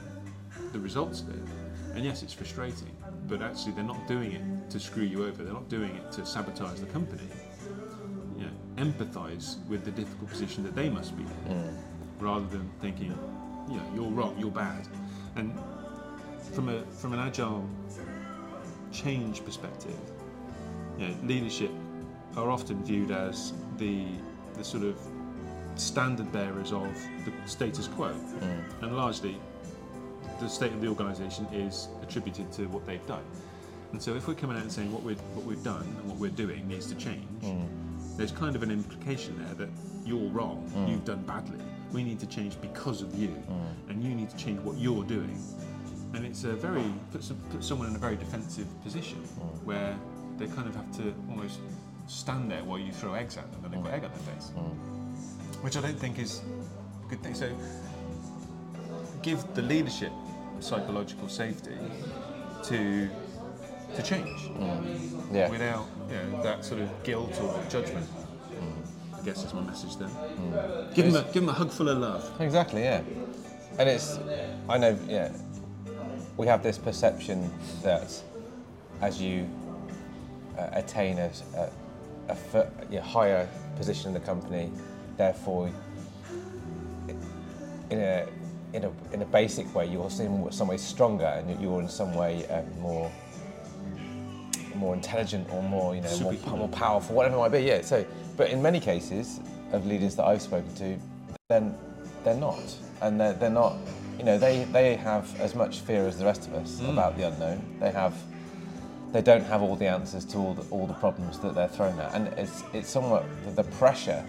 the 0.71 0.79
results 0.79 1.21
of 1.21 1.29
it. 1.29 1.49
And 1.95 2.03
yes, 2.03 2.23
it's 2.23 2.33
frustrating, 2.33 2.95
but 3.27 3.41
actually 3.41 3.73
they're 3.73 3.83
not 3.83 4.07
doing 4.07 4.33
it 4.33 4.69
to 4.71 4.79
screw 4.79 5.03
you 5.03 5.25
over. 5.25 5.43
They're 5.43 5.53
not 5.53 5.69
doing 5.69 5.95
it 5.95 6.11
to 6.13 6.25
sabotage 6.25 6.79
the 6.79 6.85
company. 6.87 7.23
You 8.37 8.45
know, 8.45 8.51
empathise 8.83 9.65
with 9.67 9.85
the 9.85 9.91
difficult 9.91 10.29
position 10.29 10.63
that 10.63 10.75
they 10.75 10.89
must 10.89 11.15
be 11.15 11.23
in, 11.23 11.55
mm. 11.55 11.77
rather 12.19 12.45
than 12.47 12.69
thinking, 12.81 13.17
you 13.69 13.77
know, 13.77 13.83
you're 13.95 14.11
wrong, 14.11 14.35
you're 14.37 14.51
bad. 14.51 14.87
And 15.35 15.57
from 16.53 16.69
a 16.69 16.85
from 16.87 17.13
an 17.13 17.19
agile 17.19 17.67
change 18.91 19.43
perspective, 19.43 19.97
you 20.97 21.07
know, 21.07 21.15
leadership 21.23 21.71
are 22.35 22.49
often 22.49 22.83
viewed 22.83 23.11
as 23.11 23.53
the 23.77 24.05
the 24.55 24.63
sort 24.63 24.83
of 24.83 24.97
standard 25.75 26.31
bearers 26.31 26.71
of 26.71 26.93
the 27.25 27.31
status 27.45 27.87
quo, 27.87 28.11
mm. 28.11 28.63
and 28.81 28.95
largely 28.95 29.37
the 30.39 30.47
state 30.47 30.71
of 30.73 30.81
the 30.81 30.87
organisation 30.87 31.45
is 31.53 31.87
attributed 32.01 32.51
to 32.53 32.65
what 32.67 32.85
they've 32.85 33.05
done. 33.07 33.23
And 33.91 34.01
so, 34.01 34.15
if 34.15 34.27
we're 34.27 34.35
coming 34.35 34.57
out 34.57 34.63
and 34.63 34.71
saying 34.71 34.91
what 34.91 35.03
we're 35.03 35.15
what 35.33 35.45
we've 35.45 35.63
done 35.63 35.83
and 35.83 36.09
what 36.09 36.17
we're 36.17 36.31
doing 36.31 36.67
needs 36.67 36.87
to 36.87 36.95
change, 36.95 37.25
mm. 37.41 37.67
there's 38.17 38.31
kind 38.31 38.55
of 38.55 38.63
an 38.63 38.71
implication 38.71 39.37
there 39.45 39.53
that 39.55 39.69
you're 40.05 40.29
wrong, 40.29 40.69
mm. 40.75 40.89
you've 40.89 41.05
done 41.05 41.23
badly. 41.23 41.59
We 41.91 42.03
need 42.03 42.19
to 42.19 42.27
change 42.27 42.59
because 42.61 43.01
of 43.01 43.15
you, 43.15 43.33
and 43.87 44.03
you 44.03 44.13
need 44.13 44.29
to 44.29 44.37
change 44.37 44.59
what 44.61 44.77
you're 44.77 45.03
doing. 45.03 45.39
And 46.13 46.25
it's 46.25 46.43
a 46.43 46.53
very 46.53 46.83
puts, 47.11 47.31
puts 47.49 47.67
someone 47.67 47.89
in 47.89 47.95
a 47.95 47.99
very 47.99 48.15
defensive 48.15 48.67
position 48.83 49.17
where 49.63 49.97
they 50.37 50.47
kind 50.47 50.67
of 50.67 50.75
have 50.75 50.91
to 50.97 51.13
almost 51.29 51.59
stand 52.07 52.51
there 52.51 52.63
while 52.63 52.79
you 52.79 52.91
throw 52.91 53.13
eggs 53.13 53.37
at 53.37 53.51
them 53.51 53.65
and 53.65 53.73
they've 53.73 53.83
got 53.83 53.93
egg 53.93 54.03
on 54.03 54.11
their 54.11 54.35
face, 54.35 54.51
which 55.65 55.75
I 55.75 55.81
don't 55.81 55.97
think 55.97 56.19
is 56.19 56.43
a 57.03 57.09
good 57.09 57.23
thing. 57.23 57.33
So 57.33 57.49
give 59.23 59.43
the 59.55 59.63
leadership 59.63 60.11
psychological 60.59 61.27
safety 61.27 61.75
to 62.65 63.09
to 63.95 64.03
change 64.03 64.41
mm. 64.49 65.33
Yeah. 65.33 65.49
without 65.49 65.87
you 66.07 66.17
know, 66.17 66.43
that 66.43 66.63
sort 66.63 66.81
of 66.81 66.89
guilt 67.03 67.33
or 67.41 67.59
judgment. 67.67 68.05
Mm. 68.51 69.19
I 69.19 69.25
guess 69.25 69.43
is 69.43 69.55
my 69.55 69.61
message 69.61 69.97
then. 69.97 70.09
Mm. 70.09 70.93
Give 70.93 71.11
them 71.11 71.15
a 71.15 71.33
give 71.33 71.41
'em 71.41 71.49
a 71.49 71.53
hug 71.53 71.71
full 71.71 71.89
of 71.89 71.97
love. 71.97 72.23
Exactly, 72.39 72.83
yeah. 72.83 73.01
And 73.79 73.89
it's, 73.89 74.19
I 74.69 74.77
know, 74.77 74.95
yeah, 75.07 75.31
we 76.37 76.45
have 76.45 76.61
this 76.61 76.77
perception 76.77 77.51
that 77.81 78.09
as 79.01 79.19
you 79.19 79.49
uh, 80.59 80.69
attain 80.73 81.17
a, 81.17 81.31
a, 81.57 81.69
a 82.29 82.35
fir- 82.35 82.71
yeah, 82.91 83.01
higher 83.01 83.49
position 83.77 84.09
in 84.09 84.13
the 84.13 84.25
company, 84.25 84.71
therefore, 85.17 85.71
in 87.89 87.99
a, 87.99 88.27
in 88.73 88.83
a, 88.83 88.91
in 89.13 89.21
a 89.21 89.25
basic 89.25 89.73
way, 89.73 89.87
you're 89.87 90.05
in 90.05 90.51
some 90.51 90.67
way 90.67 90.77
stronger 90.77 91.25
and 91.25 91.61
you're 91.61 91.81
in 91.81 91.89
some 91.89 92.13
way 92.15 92.45
uh, 92.47 92.61
more 92.79 93.11
more 94.75 94.93
intelligent 94.93 95.47
or 95.51 95.63
more, 95.63 95.95
you 95.95 96.01
know, 96.01 96.19
more, 96.19 96.33
more 96.57 96.67
powerful, 96.69 97.15
whatever 97.15 97.35
it 97.35 97.39
might 97.39 97.51
be. 97.51 97.59
Yeah. 97.59 97.81
So, 97.81 98.05
but 98.37 98.49
in 98.49 98.61
many 98.61 98.79
cases 98.79 99.39
of 99.71 99.85
leaders 99.85 100.15
that 100.17 100.25
I've 100.25 100.41
spoken 100.41 100.73
to, 100.75 100.97
then 101.49 101.75
they're 102.23 102.35
not, 102.35 102.77
and 103.01 103.19
they're, 103.19 103.33
they're 103.33 103.49
not. 103.49 103.77
You 104.17 104.23
know, 104.23 104.37
they 104.37 104.63
they 104.65 104.95
have 104.95 105.39
as 105.39 105.55
much 105.55 105.81
fear 105.81 106.07
as 106.07 106.17
the 106.17 106.25
rest 106.25 106.47
of 106.47 106.53
us 106.53 106.79
about 106.81 107.17
the 107.17 107.27
unknown. 107.27 107.77
They 107.79 107.91
have. 107.91 108.15
They 109.11 109.21
don't 109.21 109.45
have 109.45 109.61
all 109.61 109.77
the 109.77 109.87
answers 109.87 110.25
to 110.25 110.37
all 110.37 110.53
the, 110.53 110.63
all 110.71 110.87
the 110.87 110.93
problems 110.95 111.39
that 111.39 111.55
they're 111.55 111.69
thrown 111.69 111.97
at, 111.99 112.13
and 112.13 112.27
it's 112.37 112.63
it's 112.73 112.89
somewhat 112.89 113.25
the, 113.45 113.63
the 113.63 113.69
pressure, 113.71 114.25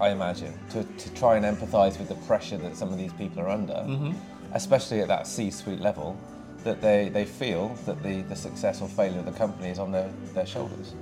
I 0.00 0.10
imagine, 0.10 0.58
to, 0.70 0.84
to 0.84 1.14
try 1.14 1.36
and 1.36 1.44
empathise 1.44 1.98
with 1.98 2.08
the 2.08 2.14
pressure 2.26 2.56
that 2.58 2.76
some 2.76 2.92
of 2.92 2.98
these 2.98 3.12
people 3.12 3.40
are 3.40 3.48
under, 3.48 3.74
mm-hmm. 3.74 4.12
especially 4.54 5.00
at 5.00 5.08
that 5.08 5.26
C-suite 5.26 5.80
level, 5.80 6.18
that 6.64 6.80
they, 6.80 7.08
they 7.08 7.24
feel 7.24 7.68
that 7.86 8.02
the, 8.02 8.22
the 8.22 8.36
success 8.36 8.80
or 8.80 8.88
failure 8.88 9.18
of 9.18 9.26
the 9.26 9.32
company 9.32 9.68
is 9.68 9.78
on 9.78 9.92
their, 9.92 10.10
their 10.34 10.46
shoulders. 10.46 10.94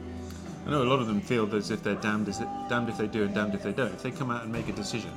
I 0.66 0.70
know 0.70 0.82
a 0.82 0.84
lot 0.84 1.00
of 1.00 1.06
them 1.06 1.20
feel 1.20 1.54
as 1.54 1.70
if 1.70 1.82
they're 1.82 1.94
damned, 1.94 2.28
as 2.28 2.40
damned 2.68 2.88
if 2.88 2.98
they 2.98 3.06
do 3.06 3.24
and 3.24 3.34
damned 3.34 3.54
if 3.54 3.62
they 3.62 3.72
don't. 3.72 3.92
If 3.92 4.02
they 4.02 4.10
come 4.10 4.30
out 4.30 4.42
and 4.42 4.52
make 4.52 4.68
a 4.68 4.72
decision 4.72 5.12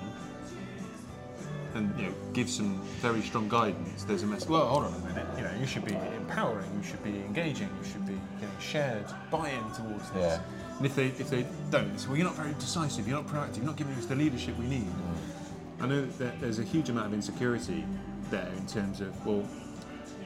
and 1.76 1.98
you 1.98 2.08
know 2.08 2.11
give 2.34 2.50
some 2.50 2.82
very 3.00 3.22
strong 3.22 3.50
guidance, 3.50 4.04
there's 4.04 4.24
a 4.24 4.28
message. 4.28 4.50
Well, 4.50 4.68
hold 4.68 4.86
on 4.86 4.94
a 4.94 5.00
minute. 5.00 5.28
You 5.38 5.44
know, 5.44 5.52
you 5.60 5.66
should 5.66 5.86
be 5.86 5.94
empowering. 5.94 6.70
You 6.76 6.84
should 6.84 7.04
be 7.04 7.18
engaging. 7.18 7.70
You 7.82 7.90
should 7.90 8.06
be 8.06 8.18
getting 8.40 8.60
shared 8.60 9.06
buy-in 9.30 9.64
towards 9.74 10.10
this. 10.12 10.40
Yeah. 10.40 10.42
And 10.78 10.86
if 10.86 10.96
they 10.96 11.08
if 11.08 11.30
they 11.30 11.46
don't, 11.70 11.92
they 11.92 11.98
say, 12.00 12.08
well, 12.08 12.18
you're 12.18 12.26
not 12.26 12.36
very 12.36 12.54
decisive. 12.54 13.08
You're 13.08 13.22
not 13.22 13.28
proactive. 13.28 13.58
You're 13.58 13.66
not 13.66 13.78
giving 13.78 13.94
us 13.96 14.06
the 14.06 14.16
leadership 14.16 14.58
we 14.58 14.68
need. 14.68 14.88
Mm. 14.88 15.84
I 15.84 15.88
know 15.88 16.06
that 16.06 16.40
there's 16.40 16.60
a 16.60 16.64
huge 16.64 16.90
amount 16.90 17.08
of 17.08 17.14
insecurity 17.14 17.84
there 18.30 18.52
in 18.58 18.66
terms 18.68 19.02
of 19.02 19.26
well, 19.26 19.48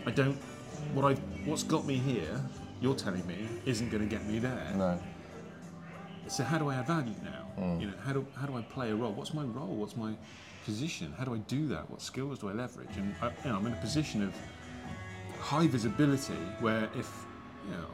I 0.06 0.12
don't. 0.12 0.38
What 0.94 1.06
I 1.06 1.16
what's 1.46 1.64
got 1.64 1.86
me 1.86 1.96
here, 1.96 2.42
you're 2.82 2.96
telling 2.96 3.26
me, 3.26 3.48
isn't 3.66 3.90
going 3.90 4.08
to 4.08 4.10
get 4.10 4.26
me 4.26 4.40
there. 4.40 4.74
No. 4.76 5.00
So 6.28 6.44
how 6.44 6.58
do 6.58 6.70
I 6.70 6.76
add 6.76 6.88
value 6.88 7.14
now? 7.24 7.46
Mm. 7.58 7.82
You 7.82 7.88
know, 7.88 7.94
how 8.04 8.14
do 8.14 8.26
how 8.40 8.46
do 8.46 8.56
I 8.56 8.62
play 8.62 8.92
a 8.92 8.96
role? 8.96 9.14
What's 9.14 9.34
my 9.34 9.44
role? 9.44 9.76
What's 9.76 9.96
my 9.96 10.14
position? 10.66 11.14
How 11.18 11.24
do 11.24 11.34
I 11.36 11.38
do 11.38 11.68
that? 11.68 11.90
What 11.90 12.02
skills 12.02 12.40
do 12.40 12.50
I 12.50 12.54
leverage? 12.54 12.90
And 12.98 13.16
I, 13.22 13.28
you 13.44 13.52
know, 13.52 13.58
I'm 13.58 13.68
in 13.68 13.74
a 13.74 13.78
position 13.78 14.24
of 14.24 14.36
high 15.40 15.68
visibility 15.68 16.34
where 16.60 16.90
if 16.98 17.26
you 17.66 17.78
know, 17.78 17.86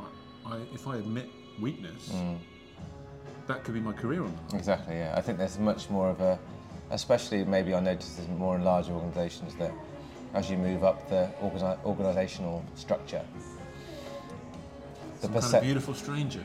I, 0.46 0.56
I, 0.56 0.60
if 0.74 0.88
I 0.88 0.98
admit 0.98 1.30
weakness, 1.60 2.10
mm. 2.10 2.38
that 3.48 3.63
could 3.63 3.74
be 3.74 3.82
my 3.82 3.94
career 3.94 4.24
on. 4.24 4.36
Exactly, 4.54 4.96
yeah. 4.96 5.13
I 5.16 5.22
think 5.22 5.38
there's 5.38 5.60
much 5.60 5.90
more 5.90 6.10
of 6.10 6.22
a, 6.22 6.40
especially 6.92 7.44
maybe 7.44 7.75
I 7.75 7.80
notice 7.82 8.16
this 8.16 8.28
more 8.30 8.56
in 8.56 8.63
larger 8.63 8.94
organisations 8.94 9.54
that 9.56 9.74
as 10.34 10.50
you 10.50 10.58
move 10.58 10.84
up 10.84 11.10
the 11.10 11.30
organi- 11.42 11.80
organisational 11.84 12.63
structure, 12.75 13.24
the 15.20 15.28
Some 15.28 15.42
kind 15.42 15.56
of 15.56 15.62
beautiful 15.63 15.94
stranger. 15.94 16.42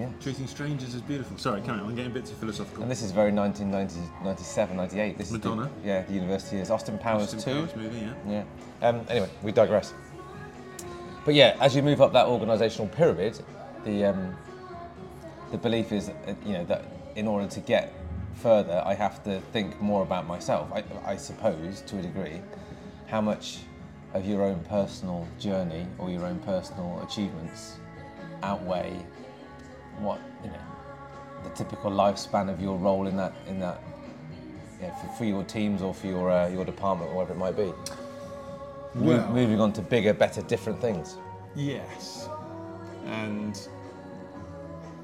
Yeah. 0.00 0.08
Treating 0.20 0.46
strangers 0.46 0.94
as 0.94 1.02
beautiful. 1.02 1.36
Sorry, 1.36 1.60
carry 1.60 1.80
on. 1.80 1.86
I'm 1.86 1.94
getting 1.94 2.10
a 2.10 2.14
bit 2.14 2.26
too 2.26 2.34
philosophical. 2.34 2.82
And 2.82 2.90
this 2.90 3.02
is 3.02 3.10
very 3.12 3.32
1997, 3.32 4.76
98. 4.76 5.18
This 5.18 5.30
Madonna. 5.30 5.62
Is 5.62 5.68
the, 5.82 5.88
yeah, 5.88 6.02
the 6.02 6.12
university 6.12 6.56
is 6.56 6.70
Austin 6.70 6.98
Powers 6.98 7.34
Austin 7.34 7.40
2. 7.40 7.60
Powers 7.60 7.76
movie, 7.76 7.98
yeah. 8.00 8.44
Yeah. 8.80 8.88
Um, 8.88 9.04
anyway, 9.08 9.28
we 9.42 9.52
digress. 9.52 9.92
But 11.24 11.34
yeah, 11.34 11.56
as 11.60 11.76
you 11.76 11.82
move 11.82 12.00
up 12.00 12.12
that 12.14 12.26
organisational 12.26 12.90
pyramid, 12.90 13.42
the 13.84 14.06
um, 14.06 14.36
the 15.50 15.58
belief 15.58 15.92
is, 15.92 16.08
uh, 16.08 16.34
you 16.44 16.54
know, 16.54 16.64
that 16.64 16.84
in 17.16 17.26
order 17.26 17.46
to 17.46 17.60
get 17.60 17.92
further, 18.36 18.82
I 18.86 18.94
have 18.94 19.22
to 19.24 19.40
think 19.52 19.80
more 19.80 20.02
about 20.02 20.26
myself. 20.26 20.72
I, 20.72 20.82
I 21.04 21.16
suppose, 21.16 21.82
to 21.82 21.98
a 21.98 22.02
degree, 22.02 22.40
how 23.06 23.20
much 23.20 23.58
of 24.14 24.24
your 24.24 24.42
own 24.42 24.60
personal 24.64 25.28
journey 25.38 25.86
or 25.98 26.10
your 26.10 26.24
own 26.24 26.38
personal 26.40 27.00
achievements 27.06 27.78
outweigh 28.42 29.04
what 29.98 30.20
you 30.44 30.50
know 30.50 30.56
the 31.44 31.50
typical 31.50 31.90
lifespan 31.90 32.50
of 32.50 32.60
your 32.60 32.76
role 32.78 33.06
in 33.06 33.16
that 33.16 33.32
in 33.48 33.58
that 33.60 33.82
you 34.80 34.86
know, 34.86 34.94
for, 34.94 35.08
for 35.18 35.24
your 35.24 35.44
teams 35.44 35.82
or 35.82 35.92
for 35.94 36.06
your 36.06 36.30
uh, 36.30 36.48
your 36.48 36.64
department 36.64 37.10
or 37.10 37.16
whatever 37.16 37.34
it 37.34 37.38
might 37.38 37.56
be. 37.56 37.72
Mo- 38.94 39.16
Well- 39.18 39.28
moving 39.32 39.60
on 39.60 39.72
to 39.74 39.82
bigger, 39.82 40.12
better, 40.12 40.42
different 40.42 40.80
things. 40.80 41.16
Yes. 41.54 42.28
And 43.06 43.58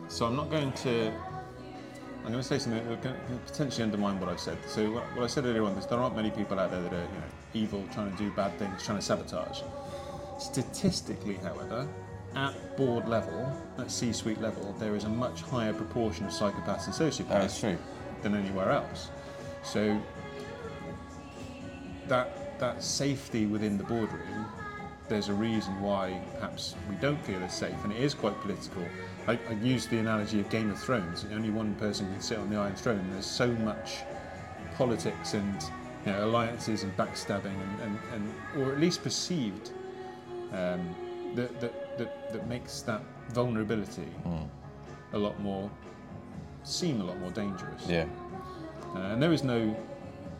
so 0.09 0.27
I'm 0.27 0.37
not 0.37 0.51
going 0.51 0.73
to. 0.73 1.13
I'm 2.25 2.33
going 2.33 2.43
to 2.43 2.49
say 2.49 2.59
something 2.59 2.85
that 2.89 3.03
can 3.03 3.15
potentially 3.47 3.85
undermine 3.85 4.19
what 4.19 4.29
I've 4.29 4.41
said. 4.41 4.59
So 4.67 4.91
what, 4.91 5.05
what 5.15 5.23
I 5.23 5.27
said 5.29 5.45
earlier 5.45 5.63
on 5.63 5.73
is 5.79 5.87
there 5.87 5.99
aren't 6.01 6.17
many 6.17 6.31
people 6.31 6.59
out 6.59 6.73
there 6.73 6.83
that 6.83 6.93
are 6.93 6.97
you 6.97 7.03
know, 7.03 7.31
evil, 7.55 7.85
trying 7.93 8.11
to 8.11 8.19
do 8.19 8.33
bad 8.33 8.59
things, 8.59 8.83
trying 8.85 8.99
to 8.99 9.05
sabotage. 9.05 9.61
Statistically, 10.41 11.35
however, 11.37 11.87
at 12.37 12.77
board 12.77 13.09
level, 13.09 13.51
at 13.79 13.91
C-suite 13.91 14.41
level, 14.41 14.75
there 14.79 14.95
is 14.95 15.05
a 15.05 15.09
much 15.09 15.41
higher 15.41 15.73
proportion 15.73 16.27
of 16.27 16.33
psychopaths 16.33 16.85
and 16.85 16.95
sociopaths 16.95 17.79
than 18.23 18.35
anywhere 18.35 18.71
else. 18.71 19.09
So 19.65 20.01
that 22.09 22.59
that 22.61 22.83
safety 22.83 23.47
within 23.47 23.77
the 23.77 23.85
boardroom, 23.85 24.47
there's 25.09 25.29
a 25.29 25.35
reason 25.35 25.81
why 25.81 26.21
perhaps 26.35 26.75
we 26.89 26.95
don't 26.97 27.21
feel 27.25 27.43
as 27.43 27.57
safe, 27.57 27.77
and 27.85 27.93
it 27.93 28.01
is 28.01 28.15
quite 28.15 28.39
political. 28.41 28.83
I, 29.27 29.39
I 29.49 29.53
used 29.63 29.91
the 29.91 29.99
analogy 29.99 30.41
of 30.41 30.49
Game 30.51 30.71
of 30.71 30.79
Thrones. 30.79 31.27
Only 31.33 31.51
one 31.51 31.75
person 31.77 32.11
can 32.13 32.21
sit 32.21 32.39
on 32.39 32.49
the 32.51 32.57
Iron 32.57 32.75
Throne. 32.75 32.99
and 32.99 33.13
There's 33.13 33.27
so 33.27 33.49
much 33.49 33.99
politics 34.77 35.35
and 35.35 35.63
you 36.05 36.13
know, 36.13 36.25
alliances 36.25 36.83
and 36.83 36.97
backstabbing, 36.97 37.47
and, 37.47 37.81
and, 37.83 37.99
and 38.15 38.63
or 38.63 38.73
at 38.73 38.81
least 38.81 39.03
perceived, 39.03 39.71
um, 40.53 40.95
that, 41.35 41.61
that, 41.61 41.86
that, 41.99 42.33
that 42.33 42.47
makes 42.47 42.83
that 42.83 43.03
vulnerability 43.31 44.09
a 45.13 45.19
lot 45.19 45.39
more 45.41 45.71
seem 46.65 47.01
a 47.01 47.05
lot 47.05 47.19
more 47.19 47.31
dangerous. 47.31 47.87
Yeah. 47.89 48.07
Uh, 48.95 48.99
and 48.99 49.23
there 49.23 49.33
is 49.33 49.45
no, 49.45 49.75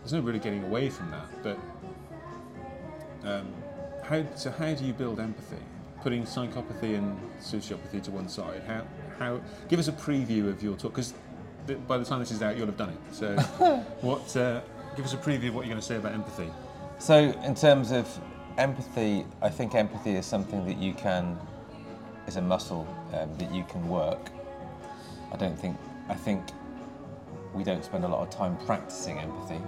there's 0.01 0.13
no 0.13 0.21
really 0.21 0.39
getting 0.39 0.65
away 0.65 0.91
from 0.91 1.11
that. 1.11 1.27
But 1.43 1.59
um, 3.29 3.53
how 4.03 4.25
so? 4.35 4.51
How 4.51 4.75
do 4.75 4.85
you 4.85 4.93
build 4.93 5.21
empathy? 5.21 5.63
Putting 6.03 6.25
psychopathy 6.25 6.97
and 6.97 7.19
sociopathy 7.41 8.03
to 8.05 8.11
one 8.11 8.29
side. 8.29 8.63
How 8.67 8.83
how? 9.19 9.41
Give 9.69 9.79
us 9.79 9.89
a 9.89 9.93
preview 9.93 10.49
of 10.49 10.63
your 10.63 10.77
talk 10.77 10.93
because 10.93 11.15
by 11.89 11.99
the 11.99 12.05
time 12.05 12.21
this 12.21 12.31
is 12.31 12.43
out, 12.43 12.57
you'll 12.57 12.67
have 12.67 12.77
done 12.77 12.91
it. 12.91 13.15
So 13.15 13.37
what? 14.01 14.37
Uh, 14.37 14.61
give 14.97 15.05
us 15.05 15.15
a 15.15 15.19
preview 15.19 15.49
of 15.49 15.55
what 15.55 15.67
you're 15.67 15.75
going 15.75 15.81
to 15.81 15.87
say 15.87 15.97
about 15.97 16.13
empathy. 16.13 16.51
So, 16.99 17.19
in 17.45 17.55
terms 17.55 17.91
of 17.91 18.09
empathy, 18.59 19.25
I 19.43 19.49
think 19.49 19.75
empathy 19.75 20.17
is 20.17 20.27
something 20.27 20.65
that 20.67 20.79
you 20.79 20.95
can, 20.95 21.39
is 22.27 22.37
a 22.37 22.43
muscle 22.43 22.87
um, 23.15 23.37
that 23.39 23.53
you 23.53 23.65
can 23.65 23.89
work. 23.89 24.31
I 25.33 25.37
don't 25.37 25.59
think, 25.59 25.77
I 26.09 26.15
think 26.15 26.43
we 27.55 27.65
don't 27.65 27.85
spend 27.85 28.05
a 28.05 28.09
lot 28.09 28.27
of 28.27 28.31
time 28.31 28.57
practicing 28.67 29.19
empathy. 29.19 29.61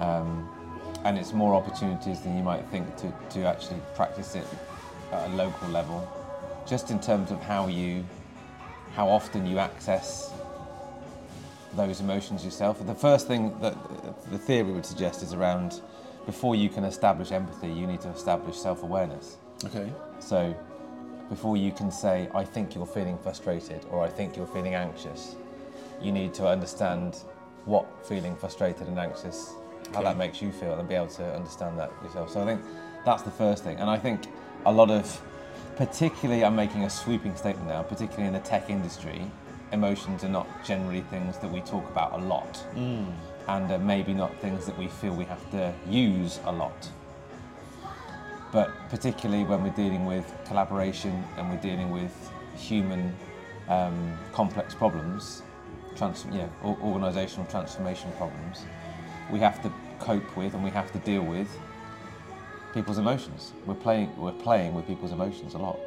Um, 0.00 0.48
and 1.04 1.18
it's 1.18 1.32
more 1.32 1.54
opportunities 1.54 2.20
than 2.20 2.36
you 2.36 2.42
might 2.42 2.64
think 2.66 2.96
to, 2.96 3.12
to 3.30 3.44
actually 3.44 3.80
practice 3.94 4.34
it 4.34 4.46
at 5.12 5.28
a 5.28 5.32
local 5.34 5.68
level. 5.68 6.08
Just 6.66 6.90
in 6.90 6.98
terms 6.98 7.30
of 7.30 7.42
how 7.42 7.66
you, 7.68 8.04
how 8.94 9.08
often 9.08 9.46
you 9.46 9.58
access 9.58 10.32
those 11.74 12.00
emotions 12.00 12.44
yourself. 12.44 12.84
The 12.86 12.94
first 12.94 13.26
thing 13.26 13.58
that 13.60 13.76
the 14.30 14.38
theory 14.38 14.72
would 14.72 14.86
suggest 14.86 15.22
is 15.22 15.34
around 15.34 15.80
before 16.26 16.54
you 16.56 16.68
can 16.68 16.84
establish 16.84 17.32
empathy, 17.32 17.68
you 17.68 17.86
need 17.86 18.00
to 18.02 18.08
establish 18.08 18.56
self 18.56 18.82
awareness. 18.82 19.36
Okay. 19.64 19.92
So 20.18 20.54
before 21.28 21.56
you 21.56 21.72
can 21.72 21.90
say, 21.90 22.28
I 22.34 22.44
think 22.44 22.74
you're 22.74 22.86
feeling 22.86 23.18
frustrated 23.18 23.84
or 23.90 24.04
I 24.04 24.08
think 24.08 24.36
you're 24.36 24.46
feeling 24.46 24.74
anxious, 24.74 25.36
you 26.00 26.12
need 26.12 26.34
to 26.34 26.46
understand 26.46 27.16
what 27.64 27.86
feeling 28.06 28.36
frustrated 28.36 28.86
and 28.88 28.98
anxious, 28.98 29.54
how 29.92 30.00
Okay. 30.00 30.04
that 30.04 30.16
makes 30.18 30.42
you 30.42 30.52
feel, 30.52 30.74
and 30.78 30.88
be 30.88 30.94
able 30.94 31.06
to 31.08 31.34
understand 31.34 31.78
that 31.78 31.90
yourself. 32.02 32.30
So 32.30 32.42
I 32.42 32.44
think 32.46 32.60
that's 33.04 33.22
the 33.22 33.30
first 33.30 33.64
thing. 33.64 33.78
And 33.78 33.88
I 33.88 33.98
think 33.98 34.26
a 34.66 34.72
lot 34.72 34.90
of, 34.90 35.20
particularly, 35.76 36.44
I'm 36.44 36.56
making 36.56 36.84
a 36.84 36.90
sweeping 36.90 37.34
statement 37.36 37.68
now, 37.68 37.82
particularly 37.82 38.26
in 38.26 38.34
the 38.34 38.40
tech 38.40 38.68
industry, 38.68 39.22
emotions 39.72 40.24
are 40.24 40.28
not 40.28 40.46
generally 40.64 41.00
things 41.02 41.38
that 41.38 41.50
we 41.50 41.60
talk 41.60 41.88
about 41.90 42.12
a 42.12 42.18
lot. 42.24 42.62
Mm. 42.74 43.12
And 43.46 43.70
are 43.70 43.78
maybe 43.78 44.14
not 44.14 44.34
things 44.40 44.64
that 44.66 44.76
we 44.78 44.88
feel 44.88 45.14
we 45.14 45.24
have 45.26 45.50
to 45.50 45.72
use 45.88 46.40
a 46.44 46.52
lot. 46.52 46.88
but 48.52 48.70
particularly 48.88 49.42
when 49.44 49.64
we're 49.64 49.70
dealing 49.84 50.04
with 50.06 50.24
collaboration 50.46 51.24
and 51.36 51.50
we're 51.50 51.60
dealing 51.60 51.90
with 51.90 52.14
human 52.56 53.12
um, 53.68 54.16
complex 54.32 54.72
problems, 54.74 55.42
trans- 55.96 56.24
yeah, 56.30 56.46
or- 56.62 56.78
organizational 56.80 57.44
transformation 57.46 58.12
problems, 58.16 58.64
we 59.28 59.40
have 59.40 59.60
to 59.60 59.72
cope 59.98 60.36
with 60.36 60.54
and 60.54 60.62
we 60.62 60.70
have 60.70 60.92
to 60.92 60.98
deal 61.00 61.22
with 61.22 61.48
people's 62.72 62.98
emotions. 62.98 63.52
We're 63.66 63.74
playing, 63.74 64.16
we're 64.16 64.30
playing 64.48 64.72
with 64.72 64.86
people's 64.86 65.10
emotions 65.12 65.54
a 65.54 65.58
lot. 65.58 65.78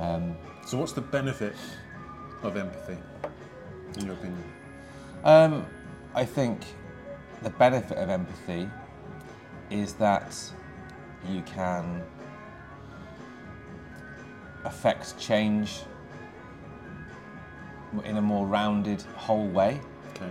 Um, 0.00 0.34
So, 0.64 0.78
what's 0.78 0.92
the 0.92 1.02
benefit 1.02 1.56
of 2.42 2.56
empathy, 2.56 2.96
in 3.98 4.06
your 4.06 4.14
opinion? 4.14 4.44
Um, 5.24 5.66
I 6.14 6.24
think 6.24 6.60
the 7.42 7.50
benefit 7.50 7.98
of 7.98 8.10
empathy 8.10 8.68
is 9.70 9.94
that 9.94 10.36
you 11.28 11.42
can 11.42 12.02
affect 14.64 15.18
change 15.18 15.80
in 18.04 18.16
a 18.16 18.22
more 18.22 18.46
rounded, 18.46 19.02
whole 19.16 19.46
way. 19.48 19.80
Okay. 20.14 20.30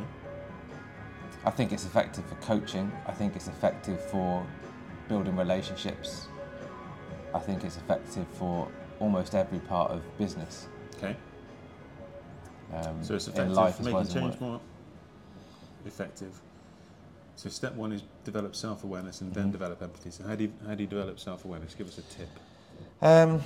I 1.46 1.52
think 1.52 1.72
it's 1.72 1.86
effective 1.86 2.26
for 2.26 2.36
coaching. 2.36 2.92
I 3.06 3.12
think 3.14 3.36
it's 3.36 3.48
effective 3.48 4.00
for 4.10 4.46
building 5.08 5.36
relationships. 5.36 6.28
I 7.34 7.40
think 7.40 7.64
it's 7.64 7.78
effective 7.78 8.28
for 8.34 8.68
almost 9.00 9.34
every 9.36 9.60
part 9.60 9.92
of 9.92 10.02
business. 10.18 10.68
Okay. 10.98 11.16
Um, 12.74 13.04
So 13.04 13.16
it's 13.16 13.28
effective 13.28 13.56
life 13.56 13.78
for 13.78 13.84
making 13.84 13.96
well 13.96 14.06
change 14.06 14.40
more 14.40 14.60
effective. 15.86 16.40
So 17.38 17.50
step 17.50 17.76
one 17.76 17.92
is 17.94 18.02
develop 18.26 18.56
self-awareness 18.56 19.22
and 19.22 19.30
Mm-hmm. 19.32 19.40
then 19.40 19.52
develop 19.52 19.82
empathy. 19.82 20.10
So 20.10 20.24
how 20.28 20.36
do 20.36 20.46
you, 20.46 20.52
how 20.68 20.74
do 20.76 20.82
you 20.84 20.90
develop 20.90 21.20
self-awareness? 21.20 21.76
Give 21.76 21.88
us 21.88 22.00
a 22.00 22.02
tip. 22.02 22.30
Um, 23.02 23.42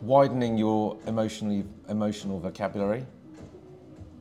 widening 0.00 0.56
your 0.56 0.96
emotionally 1.06 1.64
emotional 1.88 2.40
vocabulary. 2.40 3.04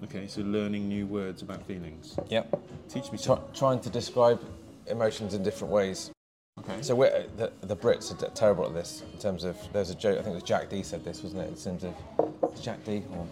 Okay, 0.04 0.28
so 0.28 0.42
learning 0.42 0.90
new 0.90 1.08
words 1.08 1.42
about 1.42 1.66
feelings. 1.66 2.20
Yep. 2.30 2.62
Teach 2.90 3.12
me 3.14 3.18
Try, 3.18 3.40
trying 3.54 3.80
to 3.80 3.90
describe 3.90 4.42
emotions 4.88 5.34
in 5.34 5.42
different 5.42 5.74
ways. 5.74 6.12
Okay. 6.60 6.82
So 6.82 6.96
we're, 6.96 7.26
the, 7.38 7.52
the 7.62 7.76
Brits 7.76 8.12
are 8.12 8.30
terrible 8.32 8.66
at 8.66 8.74
this 8.74 9.04
in 9.14 9.20
terms 9.20 9.46
of. 9.46 9.58
There's 9.72 9.90
a 9.90 9.96
joke. 9.96 10.20
I 10.20 10.22
think 10.22 10.34
it 10.34 10.36
was 10.36 10.44
Jack 10.44 10.70
Dee 10.70 10.84
said 10.84 11.04
this, 11.06 11.24
wasn't 11.24 11.44
it? 11.44 11.48
In 11.48 11.56
terms 11.56 11.84
of 11.86 12.62
Jack 12.62 12.84
Dee 12.84 13.04
or 13.14 13.26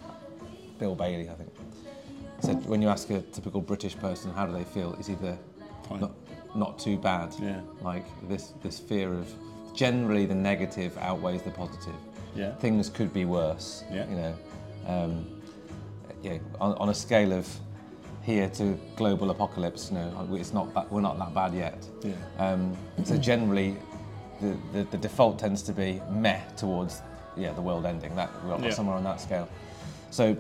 Bill 0.80 0.96
Bailey, 0.96 1.30
I 1.30 1.34
think. 1.34 1.52
When 2.52 2.82
you 2.82 2.90
ask 2.90 3.10
a 3.10 3.22
typical 3.22 3.62
British 3.62 3.98
person 3.98 4.32
how 4.34 4.46
do 4.46 4.54
they 4.54 4.64
feel, 4.66 4.96
it's 5.00 5.10
either 5.10 5.38
not 6.00 6.12
not 6.56 6.78
too 6.80 6.98
bad. 6.98 7.34
Yeah. 7.42 7.62
Like 7.82 8.06
this 8.28 8.54
this 8.62 8.80
fear 8.80 9.14
of 9.14 9.28
generally 9.74 10.26
the 10.26 10.36
negative 10.36 10.98
outweighs 10.98 11.42
the 11.44 11.52
positive. 11.52 11.96
Yeah. 12.36 12.56
things 12.56 12.90
could 12.90 13.14
be 13.14 13.26
worse. 13.26 13.84
Yeah. 13.92 14.10
You 14.10 14.16
know, 14.16 14.36
um, 14.88 15.42
yeah, 16.24 16.40
on, 16.60 16.74
on 16.76 16.90
a 16.90 16.94
scale 16.94 17.32
of 17.32 17.48
here 18.24 18.50
to 18.50 18.76
global 18.96 19.30
apocalypse, 19.30 19.92
you 19.92 19.98
know, 19.98 20.28
it's 20.32 20.52
not 20.54 20.74
that, 20.74 20.92
we're 20.92 21.02
not 21.02 21.20
that 21.20 21.34
bad 21.36 21.54
yet. 21.54 21.86
Yeah. 22.02 22.14
Um, 22.40 22.76
so 23.04 23.18
generally, 23.18 23.76
the, 24.42 24.58
the, 24.72 24.84
the 24.86 24.98
default 24.98 25.38
tends 25.38 25.62
to 25.64 25.74
be 25.74 26.02
meh 26.10 26.40
towards 26.58 27.02
yeah 27.38 27.54
the 27.54 27.62
world 27.62 27.86
ending. 27.86 28.16
That 28.16 28.32
we're 28.46 28.58
Yeah. 28.60 28.72
somewhere 28.72 28.96
on 28.96 29.04
that 29.04 29.22
scale. 29.22 29.48
So, 30.10 30.36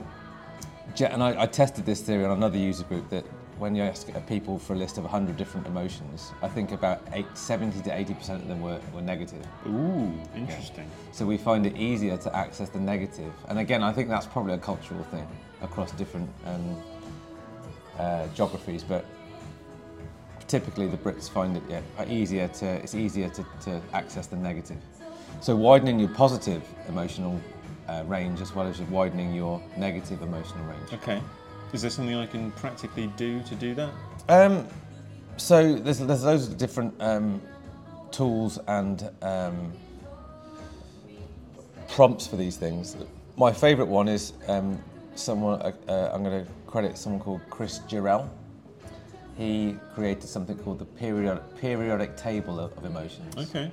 and 1.01 1.23
I, 1.23 1.43
I 1.43 1.45
tested 1.47 1.85
this 1.85 2.01
theory 2.01 2.25
on 2.25 2.31
another 2.31 2.57
user 2.57 2.83
group 2.83 3.09
that 3.09 3.25
when 3.57 3.75
you 3.75 3.83
ask 3.83 4.07
people 4.27 4.59
for 4.59 4.73
a 4.73 4.75
list 4.75 4.97
of 4.97 5.03
100 5.03 5.38
different 5.38 5.67
emotions, 5.67 6.31
I 6.41 6.47
think 6.47 6.71
about 6.71 7.01
eight, 7.13 7.25
70 7.35 7.81
to 7.81 7.97
80 7.97 8.13
percent 8.13 8.41
of 8.41 8.47
them 8.47 8.62
were, 8.62 8.79
were 8.93 9.01
negative. 9.01 9.45
Ooh, 9.67 10.12
interesting. 10.35 10.89
So 11.12 11.25
we 11.25 11.38
find 11.38 11.65
it 11.65 11.77
easier 11.77 12.17
to 12.17 12.35
access 12.35 12.69
the 12.69 12.79
negative. 12.79 13.31
And 13.47 13.59
again, 13.59 13.83
I 13.83 13.93
think 13.93 14.09
that's 14.09 14.25
probably 14.25 14.53
a 14.53 14.57
cultural 14.57 15.03
thing 15.05 15.27
across 15.62 15.91
different 15.93 16.29
um, 16.45 16.81
uh, 17.98 18.27
geographies, 18.35 18.83
but 18.83 19.05
typically 20.48 20.87
the 20.87 20.98
Brits 20.98 21.29
find 21.29 21.55
it 21.57 21.63
yeah, 21.70 21.81
easier 22.07 22.48
to, 22.48 22.65
it's 22.65 22.96
easier 22.96 23.29
to, 23.29 23.46
to 23.61 23.81
access 23.94 24.27
the 24.27 24.35
negative. 24.35 24.77
So 25.41 25.55
widening 25.55 26.00
your 26.00 26.09
positive 26.09 26.63
emotional 26.87 27.39
uh, 27.87 28.03
range 28.07 28.41
as 28.41 28.53
well 28.55 28.67
as 28.67 28.79
widening 28.81 29.33
your 29.33 29.61
negative 29.77 30.22
emotional 30.22 30.63
range. 30.65 30.93
Okay. 30.93 31.22
Is 31.74 31.81
there 31.81 31.91
something 31.91 32.15
I 32.15 32.27
can 32.27 32.51
practically 32.51 33.07
do 33.17 33.41
to 33.43 33.55
do 33.55 33.74
that? 33.75 33.91
Um, 34.29 34.67
so 35.37 35.75
there's, 35.75 36.00
there's 36.00 36.24
loads 36.24 36.48
of 36.48 36.57
different 36.57 36.93
um, 37.00 37.41
tools 38.11 38.59
and 38.67 39.09
um, 39.22 39.74
prompts 41.89 42.27
for 42.27 42.35
these 42.35 42.57
things. 42.57 42.96
My 43.37 43.51
favourite 43.51 43.89
one 43.89 44.07
is 44.07 44.33
um, 44.48 44.81
someone, 45.15 45.61
uh, 45.61 45.72
uh, 45.87 46.11
I'm 46.13 46.24
going 46.24 46.46
to 46.46 46.51
credit 46.67 46.98
someone 46.98 47.22
called 47.22 47.41
Chris 47.50 47.79
Girell. 47.87 48.29
He 49.35 49.75
created 49.96 50.29
something 50.29 50.57
called 50.59 50.77
the 50.77 50.85
periodic, 50.85 51.57
periodic 51.57 52.15
table 52.15 52.59
of, 52.59 52.77
of 52.77 52.85
emotions. 52.85 53.35
Okay. 53.35 53.72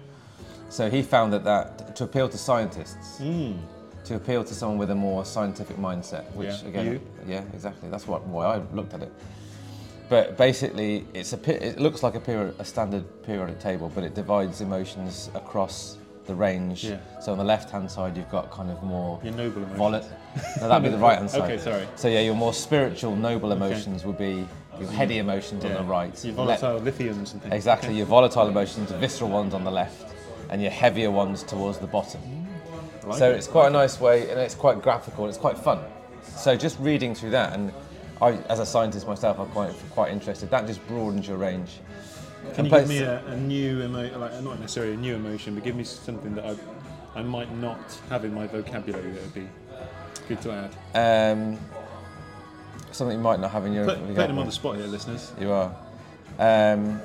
So 0.71 0.89
he 0.89 1.03
found 1.03 1.33
that, 1.35 1.45
that 1.45 1.97
to 1.97 2.05
appeal 2.05 2.29
to 2.29 2.39
scientists, 2.39 3.21
Mm. 3.21 3.59
To 4.05 4.17
appeal 4.17 4.45
to 4.45 4.55
someone 4.55 4.79
with 4.79 4.91
a 4.91 4.95
more 4.95 5.25
scientific 5.25 5.77
mindset, 5.77 6.31
which 6.35 6.49
Yeah, 6.49 6.69
again, 6.69 6.87
you. 6.87 7.01
yeah, 7.27 7.43
exactly. 7.55 7.89
That's 7.91 8.07
what 8.07 8.27
why 8.27 8.47
I 8.47 8.63
looked 8.73 8.95
at 8.95 9.03
it. 9.03 9.13
But 10.09 10.37
basically, 10.37 11.07
it's 11.15 11.33
a 11.33 11.67
it 11.67 11.79
looks 11.79 12.03
like 12.03 12.15
a, 12.17 12.21
period, 12.21 12.55
a 12.59 12.65
standard 12.65 13.05
periodic 13.23 13.61
table, 13.61 13.91
but 13.95 14.03
it 14.03 14.15
divides 14.15 14.61
emotions 14.61 15.31
across 15.35 15.97
the 16.27 16.35
range. 16.35 16.85
Yeah. 16.85 16.99
So 17.21 17.33
on 17.33 17.39
the 17.39 17.45
left-hand 17.45 17.91
side, 17.91 18.17
you've 18.17 18.31
got 18.31 18.51
kind 18.51 18.71
of 18.71 18.83
more 18.83 19.21
Your 19.23 19.35
noble 19.35 19.63
emotions. 19.63 20.07
No, 20.61 20.69
that'd 20.69 20.83
be 20.83 20.89
the 20.91 20.99
right-hand 20.99 21.31
side. 21.37 21.43
Okay, 21.43 21.59
sorry. 21.59 21.87
So 21.97 22.09
yeah, 22.09 22.21
your 22.21 22.35
more 22.35 22.53
spiritual, 22.53 23.15
noble 23.17 23.53
emotions 23.53 24.05
would 24.05 24.19
be 24.19 24.47
your 24.81 24.91
heady 24.91 25.19
emotions 25.19 25.65
on 25.65 25.75
the 25.75 25.83
right. 25.83 26.25
Your 26.25 26.35
Le- 26.35 26.57
volatile 26.57 26.81
lithiums 26.81 27.33
and 27.33 27.43
things. 27.43 27.55
Exactly, 27.55 27.95
your 27.95 28.07
volatile 28.07 28.49
emotions, 28.49 28.91
visceral 28.93 29.31
ones 29.31 29.55
on 29.55 29.63
the 29.65 29.71
left, 29.71 30.13
and 30.51 30.61
your 30.61 30.71
heavier 30.71 31.11
ones 31.11 31.43
towards 31.43 31.79
the 31.79 31.87
bottom. 31.87 32.21
Like 33.11 33.19
so 33.19 33.31
it. 33.31 33.37
it's 33.37 33.49
quite 33.49 33.67
a 33.67 33.71
nice 33.71 34.01
way, 34.01 34.31
and 34.31 34.39
it's 34.39 34.55
quite 34.55 34.81
graphical, 34.81 35.25
and 35.25 35.31
it's 35.31 35.41
quite 35.41 35.59
fun. 35.59 35.81
So 36.23 36.57
just 36.57 36.79
reading 36.79 37.13
through 37.15 37.31
that, 37.31 37.55
and 37.55 37.73
I, 38.23 38.33
as 38.49 38.61
a 38.61 38.67
scientist 38.67 39.07
myself, 39.07 39.41
I'm 39.41 39.49
quite 39.49 39.75
quite 39.91 40.13
interested. 40.13 40.49
That 40.51 40.67
just 40.67 40.87
broadens 40.87 41.27
your 41.27 41.37
range. 41.37 41.81
Can 42.55 42.67
you 42.67 42.71
give 42.71 42.89
me 42.89 42.99
a, 42.99 43.25
a 43.27 43.37
new 43.37 43.81
emotion, 43.81 44.21
like 44.21 44.41
not 44.43 44.61
necessarily 44.61 44.95
a 44.95 44.97
new 44.97 45.17
emotion, 45.17 45.57
but 45.57 45.65
give 45.65 45.75
me 45.75 45.83
something 45.83 46.35
that 46.37 46.45
I, 46.45 47.19
I 47.19 47.23
might 47.23 47.53
not 47.57 47.81
have 48.09 48.25
in 48.25 48.33
my 48.33 48.47
vocabulary 48.47 49.11
that 49.11 49.23
would 49.23 49.35
be 49.35 49.49
good 50.29 50.41
to 50.43 50.71
add. 50.95 51.33
Um, 51.35 51.59
something 52.93 53.17
you 53.17 53.23
might 53.23 53.41
not 53.41 53.51
have 53.51 53.67
in 53.67 53.73
your. 53.73 53.87
Put, 53.87 53.99
your 53.99 54.07
putting 54.07 54.29
them 54.29 54.39
on 54.39 54.47
vocabulary. 54.47 54.47
the 54.47 54.53
spot 54.53 54.77
here, 54.77 54.87
listeners. 54.87 55.33
You 55.41 55.51
are. 55.51 55.75
Um, 56.39 57.01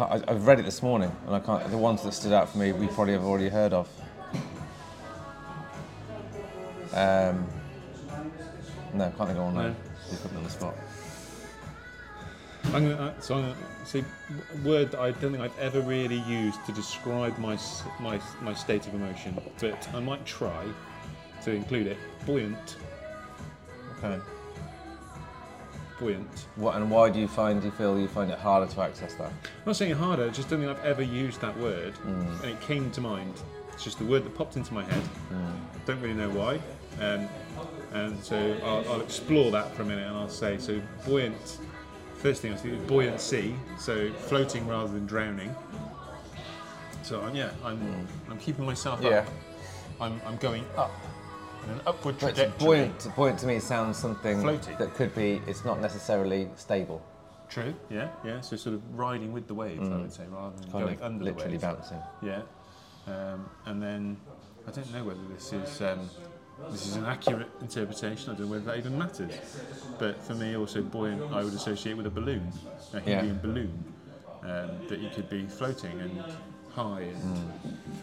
I 0.00 0.22
I've 0.28 0.46
read 0.46 0.58
it 0.58 0.64
this 0.64 0.82
morning, 0.82 1.10
and 1.26 1.34
I 1.34 1.40
can't. 1.40 1.70
The 1.70 1.78
ones 1.78 2.02
that 2.02 2.12
stood 2.12 2.32
out 2.32 2.48
for 2.48 2.58
me, 2.58 2.72
we 2.72 2.86
probably 2.88 3.12
have 3.14 3.24
already 3.24 3.48
heard 3.48 3.72
of. 3.72 3.88
Um, 6.92 7.46
no, 8.94 9.12
can't 9.16 9.16
think 9.16 9.30
of 9.30 9.36
one. 9.38 9.54
No. 9.54 9.62
No. 9.68 9.74
You 10.10 10.18
put 10.18 10.32
me 10.32 10.38
on 10.38 10.44
the 10.44 10.50
spot. 10.50 10.74
I'm 12.64 12.88
gonna, 12.88 12.94
uh, 12.96 13.20
so 13.20 13.36
I'm 13.36 13.42
gonna 13.42 13.56
say 13.84 14.04
a 14.54 14.68
word 14.68 14.90
that 14.90 15.00
I 15.00 15.12
don't 15.12 15.32
think 15.32 15.40
I've 15.42 15.58
ever 15.58 15.80
really 15.80 16.20
used 16.20 16.64
to 16.66 16.72
describe 16.72 17.38
my 17.38 17.58
my 18.00 18.20
my 18.42 18.54
state 18.54 18.86
of 18.86 18.94
emotion, 18.94 19.40
but 19.60 19.88
I 19.94 20.00
might 20.00 20.24
try 20.26 20.66
to 21.44 21.52
include 21.52 21.86
it. 21.86 21.96
Buoyant, 22.26 22.76
Okay. 23.98 24.20
Buoyant. 25.98 26.46
What 26.56 26.76
and 26.76 26.90
why 26.90 27.10
do 27.10 27.18
you 27.20 27.28
find 27.28 27.62
you 27.62 27.70
feel 27.70 27.98
you 27.98 28.08
find 28.08 28.30
it 28.30 28.38
harder 28.38 28.70
to 28.72 28.80
access 28.82 29.14
that? 29.14 29.28
I'm 29.28 29.32
not 29.66 29.76
saying 29.76 29.94
harder, 29.94 30.24
I 30.26 30.28
just 30.28 30.48
don't 30.48 30.60
think 30.60 30.70
I've 30.70 30.84
ever 30.84 31.02
used 31.02 31.40
that 31.40 31.56
word, 31.58 31.94
Mm. 32.06 32.42
and 32.42 32.50
it 32.52 32.60
came 32.60 32.90
to 32.92 33.00
mind. 33.00 33.34
It's 33.72 33.84
just 33.84 34.00
a 34.00 34.04
word 34.04 34.24
that 34.24 34.34
popped 34.34 34.56
into 34.56 34.72
my 34.72 34.84
head. 34.84 35.02
Mm. 35.32 35.52
Don't 35.86 36.00
really 36.00 36.14
know 36.14 36.30
why, 36.30 36.54
um, 37.00 37.28
and 37.92 38.22
so 38.24 38.36
I'll, 38.64 38.92
I'll 38.94 39.00
explore 39.00 39.50
that 39.50 39.74
for 39.74 39.82
a 39.82 39.84
minute, 39.84 40.06
and 40.06 40.16
I'll 40.16 40.28
say 40.28 40.58
so. 40.58 40.80
Buoyant. 41.06 41.58
First 42.16 42.40
thing 42.42 42.52
I 42.52 42.56
see 42.56 42.70
is 42.70 42.78
buoyancy, 42.86 43.54
so 43.78 44.10
floating 44.12 44.66
rather 44.66 44.90
than 44.92 45.06
drowning. 45.06 45.54
So 47.02 47.20
I'm, 47.20 47.34
yeah, 47.36 47.50
I'm 47.64 48.06
I'm 48.30 48.38
keeping 48.38 48.64
myself 48.64 49.00
Mm. 49.00 49.10
Yeah. 49.10 49.18
up. 49.18 49.26
I'm, 50.00 50.20
I'm 50.26 50.36
going 50.36 50.64
up 50.76 50.90
in 51.66 51.72
an 51.72 51.80
upward 51.86 52.16
But 52.20 52.34
trajectory. 52.34 52.66
buoyant, 52.66 53.08
buoyant 53.16 53.38
to 53.40 53.46
me 53.46 53.58
sounds 53.58 53.96
something 53.98 54.38
Floaty. 54.42 54.76
that 54.78 54.94
could 54.94 55.14
be. 55.14 55.40
It's 55.46 55.64
not 55.64 55.80
necessarily 55.80 56.48
stable. 56.56 57.02
True. 57.48 57.74
Yeah, 57.90 58.08
yeah. 58.24 58.40
So 58.40 58.56
sort 58.56 58.74
of 58.74 58.82
riding 58.98 59.32
with 59.32 59.46
the 59.46 59.54
waves, 59.54 59.88
I 59.88 59.96
would 59.96 60.12
say, 60.12 60.24
rather 60.28 60.56
than 60.56 60.68
Mm. 60.68 60.72
Kind 60.72 60.84
going 60.84 60.96
of 60.96 61.02
under 61.02 61.24
literally 61.24 61.56
the 61.56 61.66
waves. 61.66 61.78
bouncing. 61.78 62.02
Yeah, 62.22 62.42
um, 63.06 63.48
and 63.66 63.82
then 63.82 64.16
I 64.66 64.70
don't 64.72 64.92
know 64.92 65.04
whether 65.04 65.20
this 65.32 65.52
is 65.52 65.80
um, 65.82 66.10
this 66.70 66.86
is 66.86 66.96
an 66.96 67.04
accurate 67.04 67.48
interpretation. 67.60 68.30
I 68.32 68.34
don't 68.36 68.46
know 68.46 68.52
whether 68.52 68.64
that 68.64 68.78
even 68.78 68.98
matters. 68.98 69.32
But 69.98 70.20
for 70.22 70.34
me, 70.34 70.56
also 70.56 70.82
buoyant, 70.82 71.32
I 71.32 71.44
would 71.44 71.54
associate 71.54 71.96
with 71.96 72.06
a 72.06 72.10
balloon, 72.10 72.50
a 72.94 72.96
Yeah. 73.00 73.20
helium 73.20 73.38
balloon. 73.42 73.84
um, 74.42 74.70
that 74.88 75.00
you 75.00 75.10
could 75.10 75.28
be 75.28 75.44
floating 75.46 75.98
and 76.00 76.22
high 76.72 77.00
and 77.00 77.52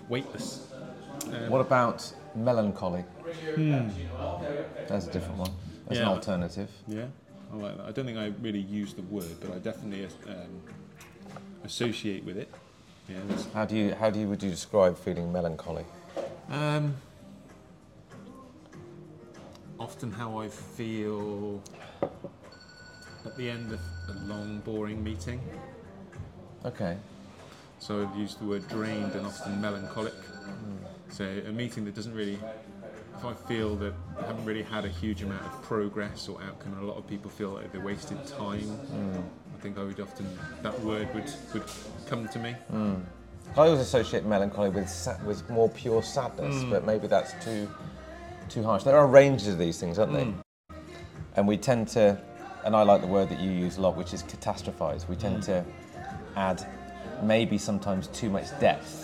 weightless. 0.09 0.67
Um, 1.25 1.49
What 1.49 1.61
about 1.61 2.11
melancholy? 2.35 3.03
That's 4.87 5.07
a 5.07 5.11
different 5.11 5.37
one. 5.39 5.51
That's 5.87 5.99
an 5.99 6.07
alternative. 6.07 6.69
Yeah, 6.87 7.05
I 7.51 7.55
like 7.55 7.77
that. 7.77 7.85
I 7.87 7.91
don't 7.91 8.05
think 8.05 8.17
I 8.17 8.27
really 8.41 8.59
use 8.59 8.93
the 8.93 9.01
word, 9.03 9.35
but 9.41 9.51
I 9.51 9.59
definitely 9.59 10.05
um, 10.27 10.61
associate 11.63 12.23
with 12.23 12.37
it. 12.37 12.49
Yeah, 13.09 13.17
How 13.53 13.65
do 13.65 13.75
you 13.75 13.93
how 13.95 14.09
do 14.09 14.19
you 14.19 14.27
would 14.29 14.41
you 14.41 14.49
describe 14.49 14.97
feeling 14.97 15.31
melancholy? 15.31 15.85
Um, 16.49 16.95
often 19.79 20.11
how 20.11 20.39
I 20.39 20.47
feel 20.47 21.61
at 23.25 23.35
the 23.37 23.49
end 23.49 23.73
of 23.73 23.79
a 24.09 24.13
long, 24.25 24.59
boring 24.59 25.03
meeting. 25.03 25.41
Okay. 26.65 26.97
So 27.79 28.01
I've 28.01 28.15
used 28.17 28.39
the 28.39 28.45
word 28.45 28.67
drained 28.69 29.11
and 29.13 29.25
often 29.25 29.59
melancholic. 29.59 30.13
So 31.13 31.23
a 31.23 31.51
meeting 31.51 31.85
that 31.85 31.93
doesn't 31.93 32.15
really, 32.15 32.39
if 33.15 33.23
I 33.23 33.33
feel 33.47 33.75
that 33.75 33.93
I 34.17 34.25
haven't 34.25 34.45
really 34.45 34.63
had 34.63 34.83
a 34.83 34.89
huge 34.89 35.21
amount 35.21 35.45
of 35.45 35.61
progress 35.61 36.27
or 36.27 36.41
outcome, 36.41 36.73
and 36.73 36.81
a 36.81 36.85
lot 36.87 36.97
of 36.97 37.05
people 37.05 37.29
feel 37.29 37.51
like 37.51 37.71
they 37.71 37.77
wasted 37.77 38.25
time, 38.25 38.61
hmm. 38.61 39.19
I 39.55 39.61
think 39.61 39.77
I 39.77 39.83
would 39.83 39.99
often 39.99 40.27
that 40.63 40.77
word 40.81 41.13
would 41.13 41.31
would 41.53 41.63
come 42.07 42.27
to 42.29 42.39
me. 42.39 42.53
Hmm. 42.71 42.95
I 43.55 43.67
always 43.67 43.79
associate 43.79 44.25
melancholy 44.25 44.71
with 44.71 45.07
with 45.23 45.47
more 45.51 45.69
pure 45.69 46.01
sadness, 46.01 46.63
hmm. 46.63 46.71
but 46.71 46.83
maybe 46.83 47.05
that's 47.05 47.33
too 47.45 47.69
too 48.49 48.63
harsh. 48.63 48.81
There 48.81 48.97
are 48.97 49.05
ranges 49.05 49.49
of 49.49 49.59
these 49.59 49.79
things, 49.79 49.99
aren't 49.99 50.13
they? 50.13 50.33
And 51.35 51.47
we 51.47 51.57
tend 51.57 51.89
to, 51.89 52.19
and 52.65 52.75
I 52.75 52.81
like 52.81 53.01
the 53.01 53.07
word 53.07 53.29
that 53.29 53.39
you 53.39 53.51
use 53.51 53.77
a 53.77 53.81
lot, 53.81 53.95
which 53.95 54.15
is 54.15 54.23
catastrophize. 54.23 55.07
We 55.07 55.15
tend 55.15 55.43
to 55.43 55.63
add 56.35 56.65
maybe 57.21 57.59
sometimes 57.59 58.07
too 58.07 58.31
much 58.31 58.47
depth 58.59 59.03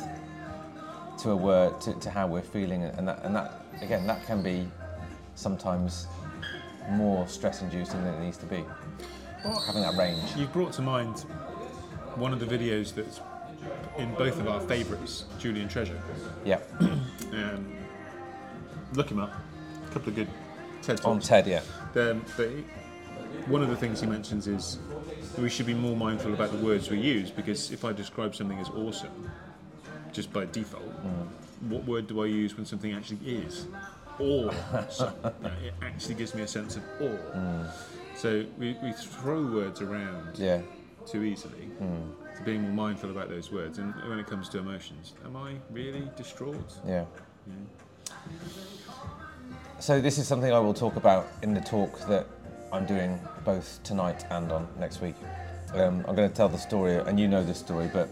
to 1.19 1.31
a 1.31 1.35
word, 1.35 1.79
to, 1.81 1.93
to 1.93 2.09
how 2.09 2.27
we're 2.27 2.41
feeling, 2.41 2.83
and 2.83 3.07
that, 3.07 3.23
and 3.23 3.35
that 3.35 3.65
again, 3.81 4.07
that 4.07 4.25
can 4.25 4.41
be 4.41 4.67
sometimes 5.35 6.07
more 6.91 7.27
stress-inducing 7.27 8.03
than 8.03 8.13
it 8.15 8.21
needs 8.21 8.37
to 8.37 8.45
be. 8.45 8.63
Having 9.43 9.83
that 9.83 9.95
range. 9.97 10.35
You've 10.35 10.51
brought 10.51 10.73
to 10.73 10.81
mind 10.81 11.19
one 12.15 12.33
of 12.33 12.39
the 12.39 12.45
videos 12.45 12.93
that's 12.93 13.21
in 13.97 14.13
both 14.15 14.39
of 14.39 14.47
our 14.47 14.59
favourites, 14.61 15.25
Julian 15.37 15.67
Treasure. 15.67 16.01
Yeah. 16.45 16.59
Um, 17.31 17.75
look 18.93 19.11
him 19.11 19.19
up. 19.19 19.31
A 19.87 19.93
couple 19.93 20.09
of 20.09 20.15
good 20.15 20.27
TED 20.81 20.97
talks. 20.97 21.05
On. 21.05 21.19
TED, 21.19 21.45
yeah. 21.45 21.61
Um, 22.01 22.25
but 22.35 22.49
one 23.45 23.61
of 23.61 23.69
the 23.69 23.75
things 23.75 24.01
he 24.01 24.07
mentions 24.07 24.47
is 24.47 24.79
we 25.37 25.47
should 25.47 25.67
be 25.67 25.75
more 25.75 25.95
mindful 25.95 26.33
about 26.33 26.51
the 26.51 26.57
words 26.57 26.89
we 26.89 26.99
use 26.99 27.29
because 27.29 27.71
if 27.71 27.85
I 27.85 27.93
describe 27.93 28.35
something 28.35 28.57
as 28.57 28.67
awesome, 28.69 29.29
just 30.13 30.31
by 30.33 30.45
default, 30.45 30.83
what 31.69 31.83
word 31.85 32.07
do 32.07 32.21
I 32.23 32.25
use 32.27 32.55
when 32.55 32.65
something 32.65 32.93
actually 32.93 33.19
is? 33.25 33.67
Awesome. 34.19 35.13
You 35.23 35.47
know, 35.47 35.51
it 35.63 35.73
actually 35.81 36.15
gives 36.15 36.33
me 36.35 36.41
a 36.41 36.47
sense 36.47 36.75
of 36.75 36.83
awe. 37.01 37.71
So 38.15 38.45
we, 38.57 38.75
we 38.83 38.91
throw 38.91 39.41
words 39.45 39.81
around 39.81 40.37
Yeah. 40.37 40.61
too 41.05 41.23
easily. 41.23 41.69
So 41.79 42.43
being 42.45 42.61
more 42.61 42.71
mindful 42.87 43.11
about 43.11 43.29
those 43.29 43.51
words. 43.51 43.77
And 43.79 43.93
when 44.09 44.19
it 44.19 44.27
comes 44.27 44.49
to 44.49 44.59
emotions, 44.59 45.13
am 45.25 45.35
I 45.37 45.55
really 45.71 46.09
distraught? 46.17 46.73
Yeah. 46.87 47.05
So 49.79 50.01
this 50.01 50.17
is 50.17 50.27
something 50.27 50.51
I 50.51 50.59
will 50.59 50.73
talk 50.73 50.95
about 50.97 51.27
in 51.41 51.53
the 51.53 51.61
talk 51.61 52.05
that 52.07 52.27
I'm 52.73 52.85
doing 52.85 53.19
both 53.45 53.79
tonight 53.83 54.25
and 54.29 54.51
on 54.51 54.67
next 54.79 55.01
week. 55.01 55.15
Um, 55.73 56.03
I'm 56.07 56.15
going 56.15 56.29
to 56.29 56.35
tell 56.35 56.49
the 56.49 56.57
story, 56.57 56.95
and 56.97 57.19
you 57.19 57.27
know 57.27 57.43
this 57.43 57.59
story, 57.59 57.89
but 57.93 58.09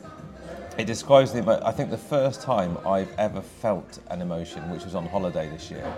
it 0.78 0.86
describes 0.86 1.32
the. 1.34 1.40
emo- 1.40 1.62
I 1.64 1.72
think 1.72 1.90
the 1.90 1.98
first 1.98 2.42
time 2.42 2.78
I've 2.86 3.12
ever 3.18 3.42
felt 3.42 4.00
an 4.10 4.22
emotion, 4.22 4.70
which 4.70 4.84
was 4.86 4.96
on 4.96 5.08
holiday 5.08 5.50
this 5.50 5.72
year. 5.72 5.92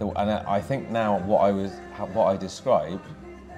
And 0.00 0.30
I 0.30 0.60
think 0.60 0.90
now 0.90 1.18
what 1.20 1.38
I 1.38 1.50
was, 1.52 1.70
what 2.12 2.26
I 2.26 2.36
describe, 2.36 3.00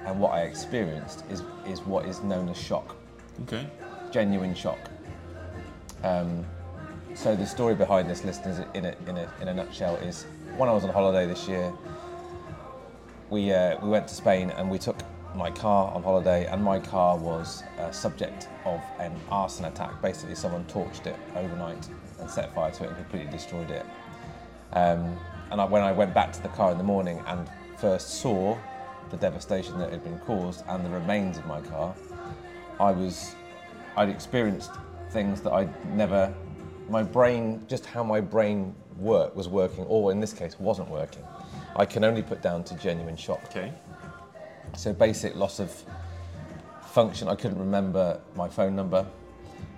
and 0.05 0.19
what 0.19 0.33
I 0.33 0.41
experienced 0.43 1.23
is 1.29 1.41
is 1.67 1.81
what 1.81 2.05
is 2.05 2.21
known 2.21 2.49
as 2.49 2.57
shock 2.57 2.95
Okay. 3.43 3.67
genuine 4.11 4.55
shock. 4.55 4.79
Um, 6.03 6.45
so 7.15 7.35
the 7.35 7.45
story 7.45 7.73
behind 7.75 8.09
this, 8.09 8.23
listeners, 8.23 8.59
in 8.75 8.85
a, 8.85 8.95
in 9.07 9.17
a, 9.17 9.31
in 9.41 9.47
a 9.47 9.53
nutshell, 9.53 9.95
is 9.97 10.25
when 10.55 10.69
I 10.69 10.71
was 10.71 10.83
on 10.83 10.91
holiday 10.91 11.25
this 11.25 11.47
year, 11.47 11.73
we, 13.29 13.51
uh, 13.51 13.77
we 13.81 13.89
went 13.89 14.07
to 14.07 14.13
Spain 14.13 14.51
and 14.51 14.69
we 14.69 14.77
took 14.77 14.97
my 15.37 15.51
car 15.51 15.93
on 15.93 16.03
holiday, 16.03 16.45
and 16.47 16.63
my 16.63 16.79
car 16.79 17.17
was 17.17 17.63
uh, 17.79 17.91
subject 17.91 18.49
of 18.65 18.81
an 18.99 19.15
arson 19.29 19.65
attack. 19.65 20.01
Basically, 20.01 20.35
someone 20.35 20.65
torched 20.65 21.05
it 21.05 21.15
overnight 21.35 21.87
and 22.19 22.29
set 22.29 22.53
fire 22.55 22.71
to 22.71 22.83
it 22.83 22.87
and 22.87 22.97
completely 22.97 23.31
destroyed 23.31 23.69
it. 23.69 23.85
Um, 24.73 25.17
and 25.51 25.61
I, 25.61 25.65
when 25.65 25.83
I 25.83 25.91
went 25.91 26.13
back 26.13 26.33
to 26.33 26.41
the 26.41 26.49
car 26.49 26.71
in 26.71 26.77
the 26.77 26.83
morning 26.83 27.23
and 27.27 27.49
first 27.77 28.21
saw 28.21 28.57
the 29.11 29.17
devastation 29.17 29.77
that 29.79 29.91
had 29.91 30.03
been 30.03 30.19
caused 30.19 30.63
and 30.67 30.83
the 30.83 30.89
remains 30.89 31.37
of 31.37 31.45
my 31.45 31.61
car, 31.61 31.95
I 32.79 32.91
was, 32.91 33.35
I'd 33.95 34.09
experienced 34.09 34.71
things 35.11 35.41
that 35.41 35.53
I'd 35.53 35.95
never, 35.95 36.33
my 36.89 37.03
brain, 37.03 37.63
just 37.67 37.85
how 37.85 38.03
my 38.03 38.19
brain 38.19 38.75
work 38.97 39.35
was 39.35 39.47
working, 39.47 39.85
or 39.85 40.11
in 40.11 40.19
this 40.19 40.33
case, 40.33 40.59
wasn't 40.59 40.89
working. 40.89 41.23
I 41.75 41.85
can 41.85 42.03
only 42.03 42.23
put 42.23 42.41
down 42.41 42.63
to 42.65 42.75
genuine 42.75 43.15
shock. 43.15 43.41
Okay. 43.45 43.71
So 44.75 44.93
basic 44.93 45.35
loss 45.35 45.59
of 45.59 45.83
function. 46.97 47.27
I 47.27 47.35
couldn't 47.35 47.59
remember 47.59 48.19
my 48.35 48.49
phone 48.49 48.75
number. 48.75 49.05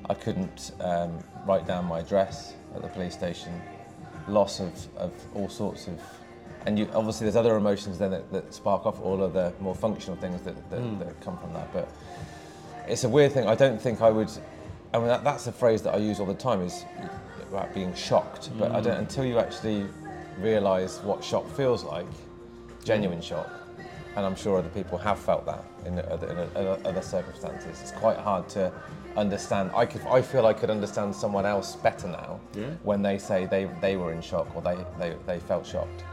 I 0.10 0.14
couldn't 0.14 0.72
um, 0.80 1.20
write 1.46 1.68
down 1.68 1.84
my 1.86 2.00
address 2.00 2.54
at 2.74 2.82
the 2.82 2.88
police 2.88 3.14
station. 3.14 3.62
Loss 4.30 4.62
of, 4.62 4.88
of 4.96 5.14
all 5.34 5.50
sorts 5.50 5.88
of, 5.88 6.00
and 6.66 6.80
you 6.80 6.90
obviously 6.94 7.26
there's 7.26 7.36
other 7.36 7.58
emotions 7.58 7.98
then 7.98 8.12
that, 8.12 8.32
that 8.32 8.54
spark 8.54 8.86
off 8.86 9.02
all 9.02 9.22
of 9.22 9.34
the 9.34 9.54
more 9.60 9.76
functional 9.76 10.16
things 10.16 10.42
that, 10.44 10.70
that, 10.70 10.80
hmm. 10.80 11.00
that 11.00 11.20
come 11.20 11.38
from 11.38 11.52
that. 11.54 11.74
But 11.74 11.90
it's 12.88 13.04
a 13.04 13.10
weird 13.10 13.34
thing. 13.34 13.48
I 13.48 13.56
don't 13.56 13.82
think 13.82 14.02
I 14.02 14.10
would. 14.12 14.32
I 14.94 14.98
mean 14.98 15.08
that, 15.08 15.24
that's 15.24 15.48
a 15.48 15.52
phrase 15.52 15.82
that 15.84 15.94
I 15.94 15.98
use 15.98 16.22
all 16.22 16.26
the 16.26 16.34
time 16.34 16.62
is 16.62 16.86
about 17.50 17.74
being 17.74 17.94
shocked. 17.94 18.50
But 18.58 18.72
I 18.72 18.80
don't 18.80 18.96
hmm. 18.96 19.02
until 19.02 19.26
you 19.26 19.40
actually 19.40 19.86
realise 20.38 21.00
what 21.00 21.22
shock 21.22 21.50
feels 21.50 21.84
like, 21.84 22.08
genuine 22.84 23.20
hmm. 23.20 23.26
shock 23.26 23.59
and 24.20 24.26
I'm 24.26 24.36
sure 24.36 24.58
other 24.58 24.70
people 24.70 24.98
have 24.98 25.18
felt 25.18 25.46
that 25.46 25.64
in 25.86 25.98
other, 26.00 26.28
in 26.28 26.86
other, 26.86 27.02
circumstances. 27.02 27.80
It's 27.82 27.94
quite 27.94 28.18
hard 28.18 28.50
to 28.50 28.70
understand. 29.16 29.72
I 29.74 29.86
could, 29.86 30.02
I 30.02 30.22
feel 30.22 30.46
I 30.46 30.52
could 30.52 30.70
understand 30.70 31.16
someone 31.16 31.46
else 31.46 31.78
better 31.78 32.08
now 32.08 32.42
Yeah. 32.54 32.72
when 32.84 33.02
they 33.02 33.18
say 33.18 33.46
they, 33.46 33.70
they 33.80 33.96
were 33.96 34.12
in 34.12 34.22
shock 34.22 34.54
or 34.56 34.62
they, 34.62 34.78
they, 35.00 35.16
they 35.26 35.40
felt 35.40 35.66
shocked. 35.66 36.04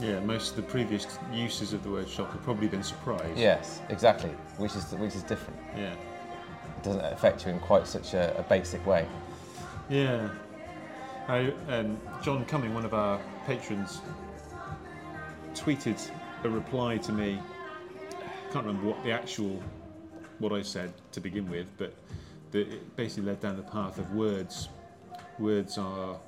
Yeah, 0.00 0.20
most 0.20 0.50
of 0.50 0.56
the 0.56 0.62
previous 0.62 1.18
uses 1.32 1.72
of 1.72 1.82
the 1.82 1.90
word 1.90 2.08
shock 2.08 2.30
have 2.30 2.42
probably 2.42 2.68
been 2.68 2.84
surprise. 2.84 3.36
Yes, 3.36 3.80
exactly. 3.88 4.30
Which 4.56 4.74
is 4.74 4.92
which 4.92 5.14
is 5.14 5.22
different. 5.24 5.60
Yeah. 5.76 5.92
It 5.92 6.82
doesn't 6.84 7.04
affect 7.04 7.44
you 7.44 7.52
in 7.52 7.58
quite 7.60 7.86
such 7.86 8.14
a, 8.14 8.34
a 8.38 8.42
basic 8.44 8.86
way. 8.86 9.06
Yeah. 9.90 10.30
I, 11.28 11.52
um, 11.68 12.00
John 12.22 12.46
Cumming, 12.46 12.72
one 12.72 12.86
of 12.86 12.94
our 12.94 13.20
patrons, 13.46 14.00
tweeted 15.54 16.00
a 16.44 16.48
reply 16.48 16.96
to 16.98 17.12
me. 17.12 17.38
I 18.10 18.52
can't 18.52 18.66
remember 18.66 18.88
what 18.88 19.02
the 19.04 19.12
actual 19.12 19.62
what 20.38 20.52
I 20.52 20.62
said 20.62 20.92
to 21.12 21.20
begin 21.20 21.48
with, 21.50 21.66
but 21.76 21.94
that 22.52 22.68
it 22.68 22.96
basically 22.96 23.24
led 23.24 23.40
down 23.40 23.56
the 23.56 23.62
path 23.62 23.98
of 23.98 24.12
words. 24.14 24.68
Words 25.38 25.78
are 25.78 26.18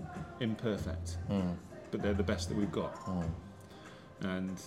imperfect, 0.41 1.19
hmm. 1.29 1.53
but 1.91 2.03
they're 2.03 2.15
the 2.15 2.23
best 2.23 2.49
that 2.49 2.57
we've 2.57 2.73
got. 2.73 2.95
Hmm. 2.99 3.23
And 4.23 4.61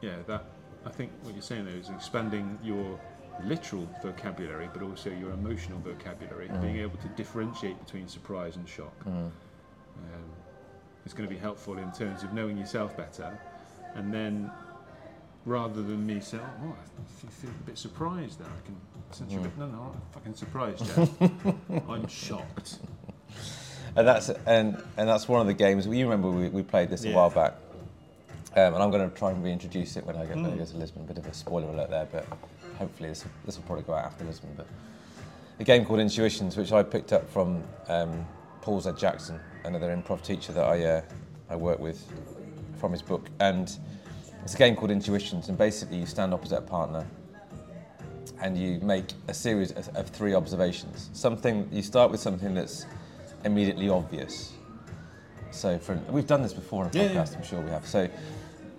yeah, 0.00 0.16
that 0.26 0.44
I 0.84 0.90
think 0.90 1.12
what 1.22 1.34
you're 1.34 1.42
saying 1.42 1.66
there 1.66 1.76
is 1.76 1.88
expanding 1.90 2.58
your 2.62 2.98
literal 3.44 3.88
vocabulary, 4.02 4.68
but 4.72 4.82
also 4.82 5.10
your 5.10 5.30
emotional 5.30 5.78
vocabulary, 5.80 6.48
hmm. 6.48 6.60
being 6.60 6.78
able 6.78 6.98
to 6.98 7.08
differentiate 7.08 7.78
between 7.84 8.08
surprise 8.08 8.56
and 8.56 8.68
shock. 8.68 8.94
Um, 9.06 9.32
is 11.04 11.12
going 11.12 11.28
to 11.28 11.34
be 11.34 11.40
helpful 11.40 11.78
in 11.78 11.90
terms 11.92 12.22
of 12.22 12.32
knowing 12.32 12.56
yourself 12.56 12.96
better, 12.96 13.38
and 13.94 14.12
then 14.12 14.50
rather 15.44 15.82
than 15.82 16.06
me 16.06 16.20
say, 16.20 16.38
"Oh, 16.38 16.74
I 16.74 17.30
feel 17.30 17.50
a 17.50 17.64
bit 17.64 17.78
surprised 17.78 18.38
there," 18.38 18.48
I 18.48 18.66
can 18.66 18.76
sense 19.14 19.32
bit, 19.32 19.58
no, 19.58 19.66
no, 19.66 19.72
I'm 19.72 19.84
not 19.84 19.96
fucking 20.12 20.34
surprised, 20.34 20.84
Jeff. 20.96 21.88
I'm 21.88 22.06
shocked. 22.08 22.78
And 23.94 24.08
that's 24.08 24.30
and 24.46 24.82
and 24.96 25.08
that's 25.08 25.28
one 25.28 25.40
of 25.40 25.46
the 25.46 25.54
games. 25.54 25.86
You 25.86 26.04
remember 26.04 26.30
we, 26.30 26.48
we 26.48 26.62
played 26.62 26.88
this 26.88 27.04
a 27.04 27.12
while 27.12 27.30
back, 27.30 27.54
um, 28.56 28.74
and 28.74 28.82
I'm 28.82 28.90
going 28.90 29.08
to 29.08 29.16
try 29.16 29.30
and 29.30 29.42
reintroduce 29.44 29.96
it 29.96 30.06
when 30.06 30.16
I 30.16 30.24
get 30.24 30.36
when 30.36 30.46
I 30.46 30.56
go 30.56 30.64
to 30.64 30.76
Lisbon. 30.76 31.02
A 31.02 31.04
bit 31.04 31.18
of 31.18 31.26
a 31.26 31.34
spoiler 31.34 31.68
alert 31.68 31.90
there, 31.90 32.08
but 32.10 32.26
hopefully 32.78 33.10
this 33.10 33.24
this 33.44 33.56
will 33.56 33.64
probably 33.64 33.84
go 33.84 33.92
out 33.94 34.06
after 34.06 34.24
Lisbon. 34.24 34.50
But 34.56 34.66
a 35.58 35.64
game 35.64 35.84
called 35.84 36.00
Intuitions, 36.00 36.56
which 36.56 36.72
I 36.72 36.82
picked 36.82 37.12
up 37.12 37.28
from 37.28 37.62
um, 37.88 38.26
Paul 38.62 38.80
Z 38.80 38.92
Jackson, 38.96 39.38
another 39.64 39.94
improv 39.94 40.22
teacher 40.22 40.52
that 40.52 40.64
I 40.64 40.84
uh, 40.84 41.02
I 41.50 41.56
work 41.56 41.78
with, 41.78 42.02
from 42.82 42.90
his 42.90 43.00
book, 43.00 43.28
and 43.38 43.78
it's 44.42 44.54
a 44.54 44.58
game 44.58 44.74
called 44.74 44.90
Intuitions, 44.90 45.48
and 45.48 45.56
basically 45.56 45.98
you 45.98 46.04
stand 46.06 46.34
opposite 46.34 46.58
a 46.58 46.62
partner, 46.62 47.06
and 48.42 48.58
you 48.58 48.80
make 48.80 49.04
a 49.28 49.34
series 49.34 49.70
of, 49.70 49.88
of 49.94 50.08
three 50.08 50.34
observations. 50.34 51.08
Something 51.12 51.68
you 51.70 51.80
start 51.80 52.10
with 52.10 52.18
something 52.18 52.52
that's 52.54 52.86
immediately 53.44 53.88
obvious. 53.88 54.52
So, 55.52 55.78
for 55.78 55.94
we've 56.10 56.26
done 56.26 56.42
this 56.42 56.52
before 56.52 56.84
on 56.84 56.90
a 56.92 56.92
Yeah, 56.98 57.08
podcast, 57.10 57.32
yeah. 57.32 57.38
I'm 57.38 57.44
sure 57.44 57.60
we 57.60 57.70
have. 57.70 57.86
So, 57.86 58.08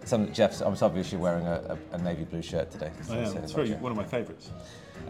some 0.04 0.34
Jeff's. 0.34 0.60
I'm 0.60 0.76
obviously 0.82 1.18
wearing 1.18 1.48
a, 1.48 1.78
a, 1.94 1.96
a 1.96 1.98
navy 2.00 2.26
blue 2.26 2.42
shirt 2.42 2.70
today. 2.72 2.92
I 3.10 3.16
am. 3.16 3.24
it's 3.24 3.32
in 3.32 3.38
It's 3.38 3.52
the 3.54 3.56
very, 3.56 3.68
budget. 3.70 3.82
one 3.82 3.92
of 3.94 3.98
my 3.98 4.04
favourites. 4.04 4.50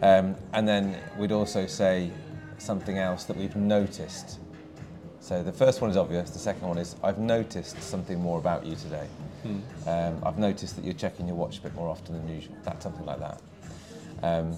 Um, 0.02 0.36
and 0.52 0.68
then 0.68 0.96
we'd 1.18 1.32
also 1.32 1.66
say 1.66 2.12
something 2.58 2.98
else 2.98 3.24
that 3.24 3.36
we've 3.36 3.56
noticed. 3.56 4.38
So 5.24 5.42
the 5.42 5.52
first 5.52 5.80
one 5.80 5.90
is 5.90 5.96
obvious. 5.96 6.28
The 6.28 6.38
second 6.38 6.68
one 6.68 6.76
is 6.76 6.96
I've 7.02 7.16
noticed 7.16 7.82
something 7.82 8.20
more 8.20 8.38
about 8.38 8.66
you 8.66 8.76
today. 8.76 9.06
Um, 9.86 10.22
I've 10.22 10.36
noticed 10.36 10.76
that 10.76 10.84
you're 10.84 10.92
checking 10.92 11.26
your 11.26 11.34
watch 11.34 11.56
a 11.56 11.62
bit 11.62 11.74
more 11.74 11.88
often 11.88 12.14
than 12.14 12.28
usual. 12.28 12.54
That's 12.62 12.82
something 12.82 13.06
like 13.06 13.20
that. 13.20 13.40
Um, 14.22 14.54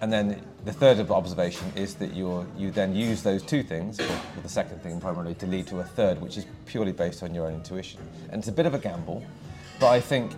and 0.00 0.12
then 0.12 0.40
the 0.64 0.72
third 0.72 1.00
observation 1.10 1.72
is 1.74 1.94
that 1.94 2.14
you're, 2.14 2.46
you 2.56 2.70
then 2.70 2.94
use 2.94 3.24
those 3.24 3.42
two 3.42 3.64
things, 3.64 3.98
or 3.98 4.06
the 4.44 4.48
second 4.48 4.80
thing 4.80 5.00
primarily, 5.00 5.34
to 5.34 5.46
lead 5.48 5.66
to 5.66 5.80
a 5.80 5.84
third, 5.84 6.20
which 6.20 6.36
is 6.36 6.46
purely 6.66 6.92
based 6.92 7.24
on 7.24 7.34
your 7.34 7.48
own 7.48 7.54
intuition. 7.54 8.00
And 8.30 8.38
it's 8.38 8.48
a 8.48 8.52
bit 8.52 8.66
of 8.66 8.74
a 8.74 8.78
gamble, 8.78 9.24
but 9.80 9.88
I 9.88 9.98
think 9.98 10.34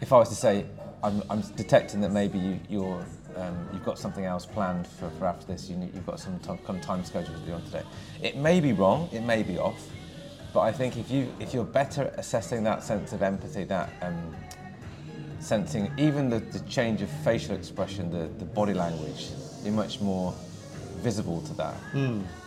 if 0.00 0.14
I 0.14 0.16
was 0.16 0.30
to 0.30 0.34
say, 0.34 0.64
I'm, 1.02 1.22
I'm 1.28 1.42
detecting 1.56 2.00
that 2.00 2.12
maybe 2.12 2.38
you, 2.38 2.60
you're, 2.70 3.04
um, 3.38 3.68
you've 3.72 3.84
got 3.84 3.98
something 3.98 4.24
else 4.24 4.46
planned 4.46 4.86
for, 4.86 5.10
for 5.10 5.26
after 5.26 5.46
this, 5.46 5.68
you 5.70 5.76
need, 5.76 5.94
you've 5.94 6.06
got 6.06 6.20
some 6.20 6.38
time, 6.40 6.58
kind 6.58 6.78
of 6.78 6.84
time 6.84 7.04
schedule 7.04 7.34
to 7.34 7.40
do 7.40 7.52
on 7.52 7.62
today. 7.62 7.82
It 8.22 8.36
may 8.36 8.60
be 8.60 8.72
wrong, 8.72 9.08
it 9.12 9.22
may 9.22 9.42
be 9.42 9.58
off, 9.58 9.82
but 10.52 10.60
I 10.60 10.72
think 10.72 10.96
if, 10.96 11.10
you, 11.10 11.32
if 11.40 11.54
you're 11.54 11.64
better 11.64 12.04
at 12.04 12.18
assessing 12.18 12.64
that 12.64 12.82
sense 12.82 13.12
of 13.12 13.22
empathy, 13.22 13.64
that 13.64 13.90
um, 14.02 14.34
sensing 15.40 15.90
even 15.98 16.28
the, 16.28 16.40
the 16.40 16.60
change 16.60 17.02
of 17.02 17.10
facial 17.10 17.54
expression, 17.54 18.10
the, 18.10 18.28
the 18.38 18.44
body 18.44 18.74
language, 18.74 19.28
you're 19.62 19.72
much 19.72 20.00
more 20.00 20.34
visible 20.96 21.40
to 21.42 21.54
that. 21.54 21.74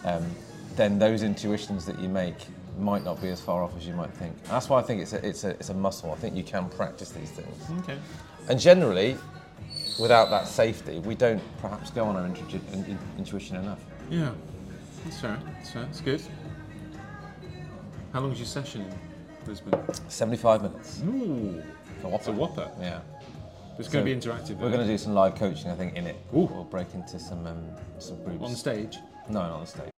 Um, 0.04 0.30
then 0.75 0.99
those 0.99 1.23
intuitions 1.23 1.86
that 1.86 1.99
you 1.99 2.10
make 2.10 2.36
might 2.80 3.04
not 3.04 3.21
be 3.21 3.30
as 3.30 3.41
far 3.41 3.63
off 3.63 3.75
as 3.77 3.86
you 3.86 3.93
might 3.93 4.12
think. 4.13 4.41
That's 4.45 4.69
why 4.69 4.80
I 4.80 4.82
think 4.82 5.01
it's 5.01 5.13
a, 5.13 5.25
it's, 5.27 5.43
a, 5.43 5.49
it's 5.51 5.69
a 5.69 5.73
muscle. 5.73 6.12
I 6.12 6.15
think 6.15 6.36
you 6.36 6.43
can 6.43 6.69
practice 6.69 7.12
these 7.12 7.30
things. 7.30 7.84
Okay. 7.84 7.97
And 8.49 8.60
generally, 8.60 9.17
without 10.02 10.30
that 10.32 10.48
safety, 10.48 11.00
we 11.00 11.16
don't 11.16 11.42
perhaps 11.62 11.92
go 11.92 12.06
on 12.06 12.16
our 12.16 12.26
intu- 12.26 12.60
in- 12.74 12.86
in- 12.86 13.00
intuition 13.18 13.56
enough. 13.58 13.80
Yeah. 14.10 14.32
That's 15.06 15.20
fair. 15.20 15.40
That's 15.46 15.72
fair. 15.72 15.84
That's 15.84 16.02
good. 16.02 16.22
How 18.12 18.20
long's 18.20 18.40
your 18.40 18.48
session 18.48 18.82
in 18.82 18.94
Brisbane? 19.46 19.74
75 20.10 20.64
minutes. 20.64 21.02
Ooh. 21.06 21.64
A 22.04 22.16
It's 22.16 22.28
a 22.28 22.32
whopper. 22.32 22.70
Yeah. 22.80 23.02
It's 23.80 23.88
going 23.88 24.06
to 24.06 24.14
be 24.14 24.20
interactive. 24.20 24.58
We're 24.58 24.70
going 24.70 24.82
to 24.82 24.88
do 24.88 24.98
some 24.98 25.14
live 25.14 25.36
coaching, 25.36 25.72
I 25.72 25.76
think, 25.76 25.96
in 25.96 26.06
it. 26.08 26.18
Ooh. 26.34 26.42
We'll 26.42 26.66
break 26.66 26.94
into 26.94 27.18
some 27.20 27.48
um, 27.48 27.64
some 28.00 28.22
groups. 28.24 28.44
on 28.44 28.56
stage, 28.56 28.98
no, 29.30 29.40
not 29.42 29.52
on 29.52 29.62
the 29.62 29.68
stage. 29.68 29.92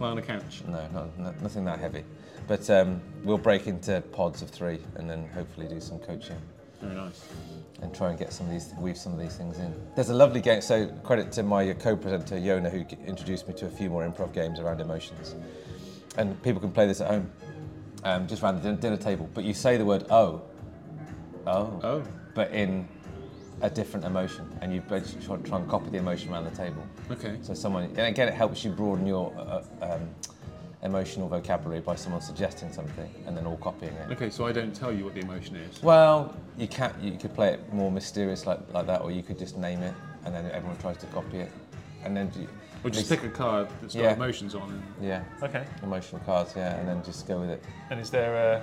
lie 0.00 0.10
on 0.10 0.18
a 0.18 0.22
couch. 0.22 0.62
No, 0.66 0.88
not, 0.92 1.18
no, 1.18 1.34
nothing 1.42 1.64
that 1.66 1.78
heavy. 1.78 2.04
But 2.48 2.68
um, 2.70 3.00
we'll 3.22 3.38
break 3.38 3.66
into 3.66 4.00
pods 4.12 4.40
of 4.42 4.50
three 4.50 4.78
and 4.96 5.08
then 5.10 5.28
hopefully 5.28 5.68
do 5.68 5.80
some 5.80 5.98
coaching 5.98 6.40
Very 6.80 6.94
nice. 6.94 7.22
and 7.82 7.94
try 7.94 8.10
and 8.10 8.18
get 8.18 8.32
some 8.32 8.46
of 8.46 8.52
these, 8.52 8.72
weave 8.78 8.96
some 8.96 9.12
of 9.12 9.18
these 9.18 9.36
things 9.36 9.58
in. 9.58 9.74
There's 9.94 10.10
a 10.10 10.14
lovely 10.14 10.40
game. 10.40 10.60
So 10.60 10.86
credit 11.02 11.32
to 11.32 11.42
my 11.42 11.72
co-presenter 11.74 12.36
Yona, 12.36 12.70
who 12.70 12.84
introduced 13.06 13.48
me 13.48 13.54
to 13.54 13.66
a 13.66 13.70
few 13.70 13.90
more 13.90 14.08
improv 14.08 14.32
games 14.32 14.58
around 14.58 14.80
emotions. 14.80 15.34
And 16.16 16.40
people 16.42 16.60
can 16.60 16.72
play 16.72 16.86
this 16.86 17.00
at 17.00 17.10
home, 17.10 17.30
um, 18.04 18.26
just 18.26 18.42
around 18.42 18.62
the 18.62 18.72
dinner 18.72 18.96
table. 18.96 19.28
But 19.34 19.44
you 19.44 19.52
say 19.54 19.76
the 19.76 19.84
word 19.84 20.06
"oh," 20.10 20.42
oh, 21.46 21.80
Oh. 21.82 22.02
but 22.34 22.50
in 22.52 22.88
a 23.62 23.70
different 23.70 24.04
emotion, 24.04 24.46
and 24.60 24.72
you 24.72 24.80
basically 24.82 25.24
try, 25.26 25.36
try 25.38 25.58
and 25.58 25.68
copy 25.68 25.88
the 25.90 25.96
emotion 25.98 26.30
around 26.32 26.44
the 26.44 26.50
table. 26.50 26.82
Okay. 27.10 27.38
So 27.42 27.54
someone, 27.54 27.84
and 27.84 27.98
again, 27.98 28.28
it 28.28 28.34
helps 28.34 28.64
you 28.64 28.70
broaden 28.70 29.06
your 29.06 29.32
uh, 29.38 29.62
um, 29.82 30.08
emotional 30.86 31.28
vocabulary 31.28 31.80
by 31.80 31.94
someone 31.96 32.22
suggesting 32.22 32.72
something 32.72 33.10
and 33.26 33.36
then 33.36 33.44
all 33.46 33.56
copying 33.58 33.92
it. 33.94 34.10
Okay, 34.12 34.30
so 34.30 34.46
I 34.46 34.52
don't 34.52 34.74
tell 34.74 34.92
you 34.92 35.04
what 35.04 35.14
the 35.14 35.20
emotion 35.20 35.56
is. 35.56 35.82
Well, 35.82 36.34
you 36.56 36.66
can 36.68 36.94
You 37.02 37.12
could 37.18 37.34
play 37.34 37.52
it 37.54 37.72
more 37.72 37.90
mysterious 37.90 38.46
like, 38.46 38.60
like 38.72 38.86
that, 38.86 39.02
or 39.02 39.10
you 39.10 39.22
could 39.22 39.38
just 39.38 39.58
name 39.58 39.82
it, 39.82 39.94
and 40.24 40.34
then 40.34 40.50
everyone 40.52 40.78
tries 40.78 40.96
to 40.98 41.06
copy 41.06 41.38
it, 41.40 41.52
and 42.04 42.16
then 42.16 42.30
you, 42.38 42.48
Or 42.84 42.90
just 42.90 43.10
at 43.12 43.20
pick 43.20 43.28
a 43.30 43.32
card 43.34 43.68
that's 43.82 43.94
got 43.94 44.02
Yeah. 44.02 44.14
emotions 44.14 44.54
on 44.54 44.70
and 44.70 44.82
yeah, 45.06 45.22
Okay. 45.42 45.64
emotional 45.82 46.22
cards, 46.24 46.54
yeah, 46.56 46.76
and 46.76 46.88
then 46.88 47.02
just 47.04 47.26
go 47.28 47.40
with 47.40 47.50
it. 47.50 47.62
And 47.90 48.00
is 48.00 48.08
there 48.10 48.34
a 48.34 48.62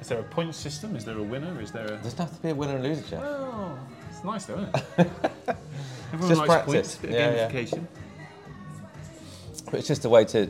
is 0.00 0.08
there 0.08 0.20
a 0.20 0.24
point 0.24 0.54
system? 0.54 0.96
Is 0.96 1.04
there 1.04 1.18
a 1.18 1.22
winner? 1.22 1.60
Is 1.60 1.70
there 1.72 1.86
a 1.86 1.96
Doesn't 1.96 2.18
have 2.18 2.34
to 2.36 2.42
be 2.42 2.50
a 2.50 2.54
winner 2.54 2.74
and 2.76 2.84
loser, 2.84 3.02
Jeff. 3.08 3.22
Oh, 3.24 3.78
it's 4.10 4.22
nice 4.24 4.44
though, 4.46 4.58
isn't 4.58 4.74
it? 4.98 5.10
Everyone 6.12 6.28
Just 6.28 6.38
likes 6.40 6.48
practice. 6.52 6.74
points, 6.74 6.96
bit 6.96 7.10
of 7.10 7.16
Yeah, 7.16 7.30
yeah. 7.34 7.50
gamification. 7.50 7.86
But 9.64 9.74
it's 9.74 9.88
just 9.88 10.04
a 10.04 10.08
way 10.08 10.24
to, 10.26 10.48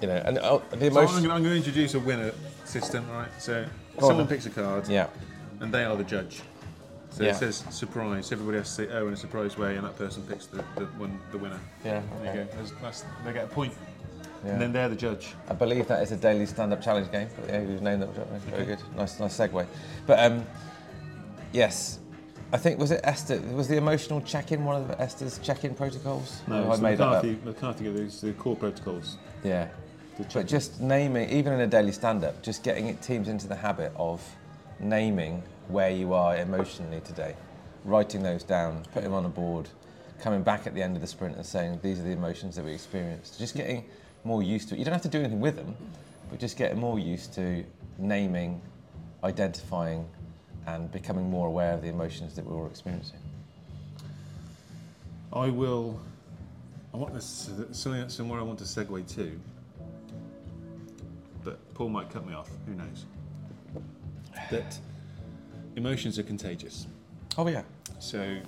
you 0.00 0.08
know, 0.08 0.22
and 0.24 0.38
oh, 0.38 0.62
the 0.70 0.90
So 0.90 1.00
I'm 1.06 1.24
going 1.24 1.44
to 1.44 1.56
introduce 1.56 1.94
a 1.94 2.00
winner 2.00 2.32
system, 2.64 3.08
right? 3.10 3.28
So 3.38 3.64
Go 3.98 4.08
someone 4.08 4.26
then. 4.26 4.36
picks 4.36 4.46
a 4.46 4.50
card, 4.50 4.88
yeah, 4.88 5.08
and 5.60 5.72
they 5.72 5.84
are 5.84 5.96
the 5.96 6.04
judge. 6.04 6.42
So 7.10 7.22
Yeah. 7.24 7.30
it 7.30 7.36
says 7.36 7.64
surprise. 7.70 8.30
Everybody 8.30 8.58
has 8.58 8.68
to 8.76 8.86
say 8.86 8.92
oh 8.92 9.08
in 9.08 9.14
a 9.14 9.16
surprise 9.16 9.56
way, 9.56 9.76
and 9.76 9.86
that 9.86 9.96
person 9.96 10.22
picks 10.24 10.46
the 10.46 10.58
the, 10.76 10.84
one, 10.98 11.18
the 11.32 11.38
winner. 11.38 11.60
yeah. 11.84 12.02
There 12.22 12.34
you 12.36 12.44
go. 12.44 12.48
That's, 12.56 12.72
that's, 12.82 13.04
they 13.24 13.32
get 13.32 13.44
a 13.44 13.48
point, 13.48 13.72
Yeah. 14.44 14.52
and 14.52 14.60
then 14.60 14.72
they're 14.72 14.90
the 14.90 14.96
judge. 14.96 15.34
I 15.48 15.54
believe 15.54 15.88
that 15.88 16.02
is 16.02 16.12
a 16.12 16.16
daily 16.16 16.44
stand-up 16.46 16.82
challenge 16.82 17.10
game. 17.10 17.28
But 17.40 17.48
yeah, 17.48 17.62
you've 17.62 17.80
named 17.82 18.02
that. 18.02 18.10
Very 18.50 18.66
good. 18.66 18.78
Nice, 18.96 19.18
nice 19.18 19.38
segue. 19.38 19.66
But 20.06 20.18
um, 20.20 20.44
yes, 21.52 22.00
I 22.56 22.58
think 22.58 22.78
was 22.78 22.90
it 22.90 23.02
Esther? 23.04 23.38
Was 23.52 23.68
the 23.68 23.76
emotional 23.76 24.22
check-in 24.22 24.64
one 24.64 24.80
of 24.80 24.90
Esther's 24.98 25.38
check-in 25.40 25.74
protocols? 25.74 26.40
No, 26.46 26.72
I 26.72 26.76
made 26.78 26.96
that 26.96 27.06
up. 27.06 27.22
McCarthy, 27.22 27.38
McCarthy 27.44 27.84
gave 27.84 27.98
these 27.98 28.22
the 28.22 28.32
core 28.32 28.56
protocols. 28.56 29.18
Yeah. 29.44 29.68
But 30.32 30.46
just 30.46 30.80
naming, 30.80 31.28
even 31.28 31.52
in 31.52 31.60
a 31.60 31.66
daily 31.66 31.92
stand-up, 31.92 32.42
just 32.42 32.64
getting 32.64 32.86
it 32.86 33.02
teams 33.02 33.28
into 33.28 33.46
the 33.46 33.54
habit 33.54 33.92
of 33.94 34.22
naming 34.80 35.42
where 35.68 35.90
you 35.90 36.14
are 36.14 36.38
emotionally 36.38 37.02
today, 37.02 37.36
writing 37.84 38.22
those 38.22 38.42
down, 38.42 38.86
putting 38.94 39.10
them 39.10 39.12
on 39.12 39.26
a 39.26 39.28
board, 39.28 39.68
coming 40.18 40.42
back 40.42 40.66
at 40.66 40.74
the 40.74 40.82
end 40.82 40.96
of 40.96 41.02
the 41.02 41.06
sprint 41.06 41.36
and 41.36 41.44
saying 41.44 41.78
these 41.82 42.00
are 42.00 42.04
the 42.04 42.12
emotions 42.12 42.56
that 42.56 42.64
we 42.64 42.72
experienced. 42.72 43.38
Just 43.38 43.54
getting 43.54 43.84
more 44.24 44.42
used 44.42 44.70
to 44.70 44.74
it. 44.74 44.78
You 44.78 44.86
don't 44.86 44.94
have 44.94 45.02
to 45.02 45.08
do 45.08 45.18
anything 45.18 45.40
with 45.40 45.56
them, 45.56 45.76
but 46.30 46.40
just 46.40 46.56
getting 46.56 46.80
more 46.80 46.98
used 46.98 47.34
to 47.34 47.62
naming, 47.98 48.62
identifying, 49.22 50.08
and 50.66 50.90
becoming 50.90 51.30
more 51.30 51.46
aware 51.48 51.72
of 51.72 51.82
the 51.82 51.88
emotions 51.88 52.34
that 52.34 52.44
we're 52.44 52.56
all 52.56 52.66
experiencing. 52.66 53.18
I 55.32 55.48
will. 55.48 56.00
I 56.92 56.96
want 56.96 57.12
this 57.14 57.50
something 57.72 58.08
somewhere 58.08 58.40
I 58.40 58.42
want 58.42 58.58
to 58.60 58.64
segue 58.64 59.14
to, 59.16 59.38
but 61.44 61.58
Paul 61.74 61.90
might 61.90 62.10
cut 62.10 62.26
me 62.26 62.32
off. 62.34 62.48
Who 62.66 62.74
knows? 62.74 63.04
That 64.50 64.78
emotions 65.76 66.18
are 66.18 66.22
contagious. 66.22 66.86
Oh 67.36 67.46
yeah. 67.48 67.62
So 67.98 68.38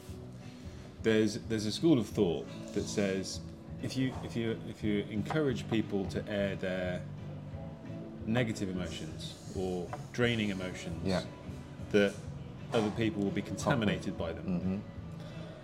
there's 1.03 1.39
there's 1.49 1.67
a 1.67 1.73
school 1.73 1.99
of 1.99 2.07
thought 2.07 2.47
that 2.75 2.85
says 2.85 3.41
if 3.83 3.97
you 3.97 4.13
if 4.25 4.35
you 4.35 4.59
if 4.69 4.83
you 4.83 5.05
encourage 5.11 5.69
people 5.71 6.05
to 6.07 6.27
air 6.29 6.57
their 6.57 7.03
negative 8.27 8.69
emotions 8.71 9.35
or 9.57 9.87
draining 10.13 10.51
emotions, 10.51 11.01
Yeah. 11.05 11.23
That 11.91 12.15
other 12.73 12.91
people 12.91 13.23
will 13.23 13.31
be 13.31 13.43
contaminated 13.43 14.17
by 14.19 14.33
them. 14.33 14.45
Mm-hmm. 14.45 14.77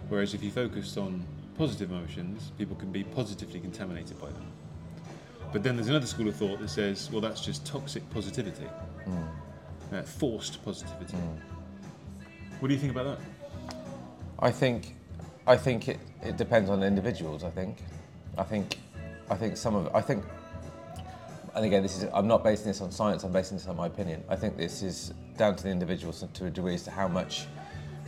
Whereas 0.08 0.34
if 0.34 0.42
you 0.42 0.50
focus 0.50 0.96
on 0.96 1.24
positive 1.56 1.90
emotions, 1.90 2.52
people 2.58 2.76
can 2.76 2.90
be 2.90 3.04
positively 3.04 3.60
contaminated 3.60 4.20
by 4.20 4.28
them. 4.28 4.46
But 5.52 5.62
then 5.62 5.76
there's 5.76 5.88
another 5.88 6.06
school 6.06 6.28
of 6.28 6.36
thought 6.36 6.58
that 6.60 6.68
says, 6.68 7.10
well, 7.12 7.20
that's 7.20 7.40
just 7.40 7.64
toxic 7.64 8.08
positivity, 8.10 8.66
mm. 9.06 9.28
uh, 9.92 10.02
forced 10.02 10.64
positivity. 10.64 11.16
Mm. 11.16 11.38
What 12.58 12.68
do 12.68 12.74
you 12.74 12.80
think 12.80 12.92
about 12.92 13.18
that? 13.18 13.74
I 14.40 14.50
think, 14.50 14.96
I 15.46 15.56
think 15.56 15.88
it, 15.88 16.00
it 16.22 16.36
depends 16.36 16.70
on 16.70 16.82
individuals. 16.82 17.44
I 17.44 17.50
think, 17.50 17.78
I 18.36 18.42
think, 18.42 18.78
I 19.30 19.36
think 19.36 19.56
some 19.56 19.76
of 19.76 19.94
I 19.94 20.00
think, 20.00 20.24
and 21.54 21.64
again, 21.64 21.82
this 21.82 21.96
is 22.02 22.08
I'm 22.12 22.26
not 22.28 22.42
basing 22.44 22.66
this 22.66 22.80
on 22.80 22.90
science. 22.90 23.24
I'm 23.24 23.32
basing 23.32 23.56
this 23.56 23.66
on 23.66 23.76
my 23.76 23.86
opinion. 23.86 24.22
I 24.28 24.36
think 24.36 24.56
this 24.56 24.82
is 24.82 25.12
down 25.36 25.56
to 25.56 25.62
the 25.64 25.70
individual 25.70 26.12
to 26.12 26.46
a 26.46 26.50
degree 26.50 26.74
as 26.74 26.82
to 26.84 26.90
how 26.90 27.08
much 27.08 27.46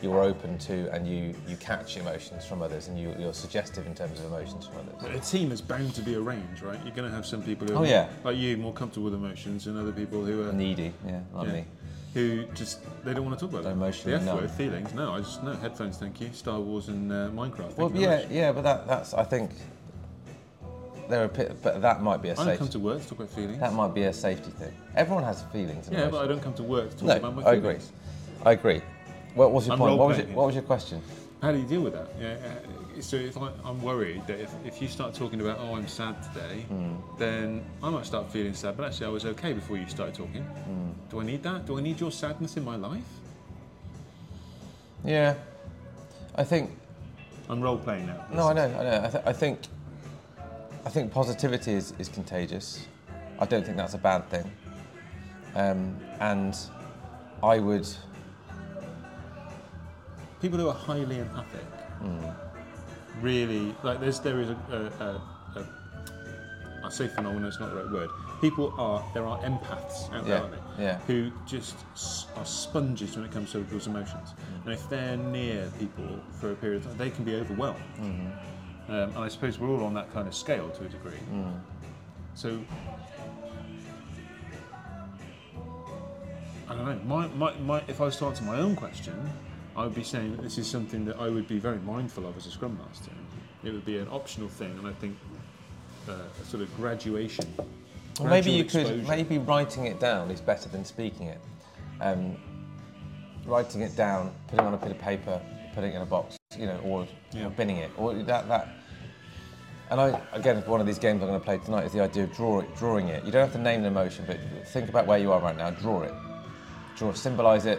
you're 0.03 0.23
open 0.23 0.59
to 0.59 0.93
and 0.93 1.07
you 1.09 1.35
you 1.49 1.57
catch 1.57 1.97
emotions 1.97 2.45
from 2.45 2.61
others 2.61 2.89
and 2.89 2.99
you, 3.01 3.15
you're 3.19 3.33
suggestive 3.33 3.87
in 3.87 3.95
terms 3.95 4.19
of 4.21 4.27
emotions 4.27 4.67
from 4.67 4.87
others. 5.03 5.17
A 5.17 5.31
team 5.37 5.51
is 5.53 5.61
bound 5.63 5.95
to 5.95 6.03
be 6.03 6.15
a 6.15 6.21
range, 6.21 6.61
right? 6.61 6.79
You're 6.85 6.95
going 6.95 7.09
to 7.09 7.15
have 7.15 7.25
some 7.25 7.43
people 7.43 7.67
who 7.67 7.75
Oh, 7.75 7.79
are, 7.83 7.87
yeah. 7.87 8.09
like 8.23 8.37
you, 8.37 8.59
more 8.59 8.75
comfortable 8.75 9.07
with 9.07 9.15
emotions, 9.15 9.67
and 9.67 9.79
other 9.79 9.93
people 9.93 10.23
who 10.25 10.47
are 10.49 10.53
Needy, 10.53 10.93
yeah, 11.07 11.21
like 11.33 11.47
yeah, 11.47 11.53
me. 11.55 11.65
who 12.13 12.45
just 12.55 12.81
they 13.05 13.15
don't 13.15 13.25
want 13.25 13.39
to 13.39 13.47
talk 13.47 13.55
about 13.59 13.67
it. 13.69 13.73
emotionally 13.73 14.19
the 14.23 14.31
F 14.31 14.41
word, 14.43 14.51
feelings. 14.51 14.93
No, 14.93 15.13
I 15.15 15.21
just 15.21 15.43
no 15.43 15.55
headphones, 15.55 15.97
thank 15.97 16.21
you. 16.21 16.29
Star 16.35 16.61
Wars 16.61 16.89
and 16.89 17.11
uh, 17.11 17.31
Minecraft. 17.31 17.79
Well, 17.79 17.91
yeah, 17.95 18.27
yeah, 18.31 18.53
but 18.53 18.65
that 18.65 18.87
that's 18.87 19.15
I 19.15 19.25
think 19.25 19.51
there 21.09 21.25
are 21.25 21.29
but 21.29 21.83
that 21.83 22.03
might 22.03 22.23
be 22.23 22.29
a 22.29 22.33
I 22.33 22.37
don't 22.37 22.47
safety. 22.47 22.59
come 22.59 22.69
to 22.69 22.79
work 22.79 23.03
to 23.03 23.09
talk 23.09 23.19
about 23.19 23.31
feelings. 23.31 23.61
That 23.61 23.73
might 23.73 23.95
be 23.95 24.03
a 24.05 24.13
safety 24.13 24.51
thing. 24.51 24.73
Everyone 24.95 25.25
has 25.25 25.43
feelings. 25.53 25.89
Yeah, 25.91 26.09
but. 26.09 26.25
I 26.25 26.27
don't 26.27 26.43
come 26.43 26.55
to 26.55 26.63
work 26.63 26.91
to 26.91 26.97
talk 26.97 27.05
No, 27.09 27.17
about 27.17 27.37
my 27.37 27.43
feelings. 27.43 27.93
I 28.45 28.51
agree. 28.53 28.77
I 28.77 28.79
agree. 28.79 28.83
What 29.35 29.53
was 29.53 29.67
your 29.67 29.75
I'm 29.75 29.79
point? 29.79 29.99
What 29.99 30.09
was 30.09 30.19
your, 30.19 30.27
what 30.29 30.47
was 30.47 30.55
your 30.55 30.65
question? 30.65 31.03
How 31.43 31.53
do 31.53 31.59
you 31.59 31.67
deal 31.67 31.83
with 31.83 31.93
that? 31.93 32.09
Yeah, 32.19 32.37
uh, 32.97 33.01
so 33.03 33.17
if 33.17 33.37
I, 33.37 33.51
I'm 33.65 33.83
worried 33.83 34.27
that 34.27 34.41
if, 34.41 34.51
if 34.65 34.81
you 34.81 34.89
start 34.89 35.13
talking 35.15 35.41
about, 35.43 35.59
oh, 35.61 35.75
I'm 35.75 35.87
sad 35.87 36.17
today, 36.33 36.65
then 37.19 37.63
I 37.83 37.91
might 37.91 38.07
start 38.07 38.33
feeling 38.33 38.55
sad, 38.55 38.77
but 38.77 38.87
actually 38.87 39.07
I 39.07 39.11
was 39.11 39.27
okay 39.27 39.53
before 39.53 39.77
you 39.77 39.87
started 39.87 40.15
talking. 40.15 40.45
Do 41.11 41.21
I 41.21 41.25
need 41.25 41.43
that? 41.43 41.67
Do 41.67 41.77
I 41.79 41.83
need 41.83 42.01
your 42.01 42.11
sadness 42.11 42.57
in 42.57 42.65
my 42.65 42.77
life? 42.77 43.05
Yeah. 45.05 45.35
I 46.35 46.45
think 46.45 46.71
I'm 47.49 47.61
role 47.61 47.79
playing 47.79 48.07
now. 48.07 48.25
No, 48.33 48.49
I 48.49 48.53
know, 48.55 48.65
I 48.65 48.83
know. 48.83 49.03
I, 49.05 49.09
th- 49.11 49.25
I 49.27 49.33
think, 49.33 49.59
I 50.87 50.89
think 50.89 51.11
positivity 51.11 51.73
is, 51.73 51.93
is 51.99 52.09
contagious. 52.09 52.87
I 53.41 53.45
don't 53.45 53.65
think 53.65 53.77
that's 53.77 53.95
a 53.95 53.99
bad 53.99 54.31
thing. 54.31 54.49
Um, 55.57 55.99
and 56.21 56.57
I 57.43 57.59
would, 57.59 57.89
People 60.41 60.59
who 60.61 60.69
are 60.69 60.75
highly 60.75 61.19
empathic, 61.19 61.65
hmm. 61.99 62.25
really, 63.21 63.75
like 63.83 63.99
there's, 63.99 64.21
there 64.21 64.41
is 64.41 64.51
a, 64.51 64.57
a, 64.71 65.05
a, 65.05 65.61
a 65.61 65.67
I 66.85 66.89
say 66.91 67.09
phenomenon, 67.09 67.47
it's 67.47 67.59
not 67.59 67.71
the 67.71 67.83
right 67.83 67.91
word. 67.91 68.11
People 68.41 68.73
are, 68.79 69.05
there 69.13 69.27
are 69.27 69.39
empaths 69.41 70.13
out 70.15 70.25
there, 70.25 70.37
Yeah, 70.37 70.43
aren't 70.43 70.77
they? 70.77 70.85
yeah. 70.85 70.99
Who 71.09 71.33
just 71.47 71.75
are 72.37 72.45
sponges 72.45 73.17
when 73.17 73.25
it 73.25 73.33
comes 73.33 73.51
to 73.53 73.59
people's 73.59 73.89
emotions. 73.89 74.31
Hmm. 74.31 74.69
And 74.69 74.73
if 74.75 74.89
they're 74.89 75.17
near 75.17 75.69
people 75.81 76.21
for 76.39 76.53
a 76.53 76.55
period 76.55 76.83
of 76.83 76.89
time, 76.91 76.99
they 76.99 77.11
can 77.11 77.25
be 77.25 77.35
overwhelmed. 77.35 77.81
Hmm. 77.97 78.29
Um, 78.89 78.95
and 78.95 79.19
I 79.19 79.29
suppose 79.29 79.59
we're 79.59 79.69
all 79.69 79.85
on 79.85 79.95
that 79.95 80.13
kind 80.13 80.29
of 80.29 80.35
scale 80.35 80.71
to 80.71 80.85
a 80.85 80.89
degree. 80.89 81.19
So, 82.35 82.61
I 86.69 86.75
don't 86.75 86.85
know. 86.85 87.01
My, 87.05 87.27
my, 87.29 87.57
my, 87.59 87.83
if 87.89 88.01
I 88.01 88.05
was 88.05 88.17
to 88.19 88.27
answer 88.27 88.45
my 88.45 88.59
own 88.59 88.77
question, 88.77 89.15
I 89.77 89.85
would 89.85 89.95
be 89.95 90.05
saying 90.05 90.37
that 90.37 90.43
this 90.43 90.59
is 90.59 90.67
something 90.67 91.05
that 91.07 91.19
I 91.19 91.29
would 91.29 91.49
be 91.49 91.59
very 91.59 91.79
mindful 91.79 92.27
of 92.27 92.37
as 92.37 92.47
a 92.47 92.51
Scrum 92.51 92.79
Master. 92.79 93.11
It 93.65 93.73
would 93.73 93.85
be 93.85 93.99
an 93.99 94.09
optional 94.09 94.49
thing, 94.49 94.71
and 94.79 94.87
I 94.87 94.93
think 94.93 95.17
uh, 96.09 96.13
a 96.41 96.45
sort 96.45 96.63
of 96.63 96.75
graduation. 96.77 97.47
Well, 98.21 98.29
maybe 98.29 98.53
you 98.53 98.65
could, 98.65 99.07
maybe 99.09 99.39
writing 99.39 99.87
it 99.87 99.99
down 99.99 100.31
is 100.31 100.41
better 100.41 100.69
than 100.69 100.85
speaking 100.85 101.27
it. 101.27 101.41
Um, 102.01 102.37
writing 103.45 103.83
it 103.83 103.97
down, 103.97 104.33
putting 104.49 104.65
it 104.65 104.69
on 104.69 104.75
a 104.75 104.79
bit 104.79 104.91
of 104.91 104.99
paper, 104.99 105.41
putting 105.75 105.93
it 105.93 105.97
in 105.97 106.03
a 106.03 106.07
box, 106.07 106.37
you 106.59 106.67
know, 106.67 106.79
or, 106.85 107.07
Yeah. 107.33 107.49
binning 107.49 107.77
it, 107.79 107.91
or 107.97 108.15
that 108.15 108.49
that. 108.49 108.69
And 109.91 110.01
I, 110.01 110.21
again, 110.33 110.63
one 110.67 110.81
of 110.81 110.87
these 110.87 110.99
games 110.99 111.23
I'm 111.23 111.29
going 111.29 111.39
to 111.39 111.45
play 111.45 111.59
tonight 111.59 111.85
is 111.85 111.93
the 111.93 112.01
idea 112.01 112.25
of 112.25 112.35
draw 112.35 112.61
it, 112.61 112.77
drawing 112.77 113.09
it. 113.09 113.25
You 113.25 113.31
don't 113.31 113.43
have 113.43 113.53
to 113.53 113.59
name 113.59 113.81
an 113.81 113.87
emotion, 113.87 114.25
but 114.27 114.39
think 114.69 114.89
about 114.89 115.07
where 115.07 115.19
you 115.19 115.31
are 115.33 115.41
right 115.41 115.57
now. 115.57 115.71
Draw 115.71 116.03
it, 116.03 116.15
draw, 116.97 117.11
it, 117.11 117.17
symbolize 117.17 117.67
it, 117.67 117.79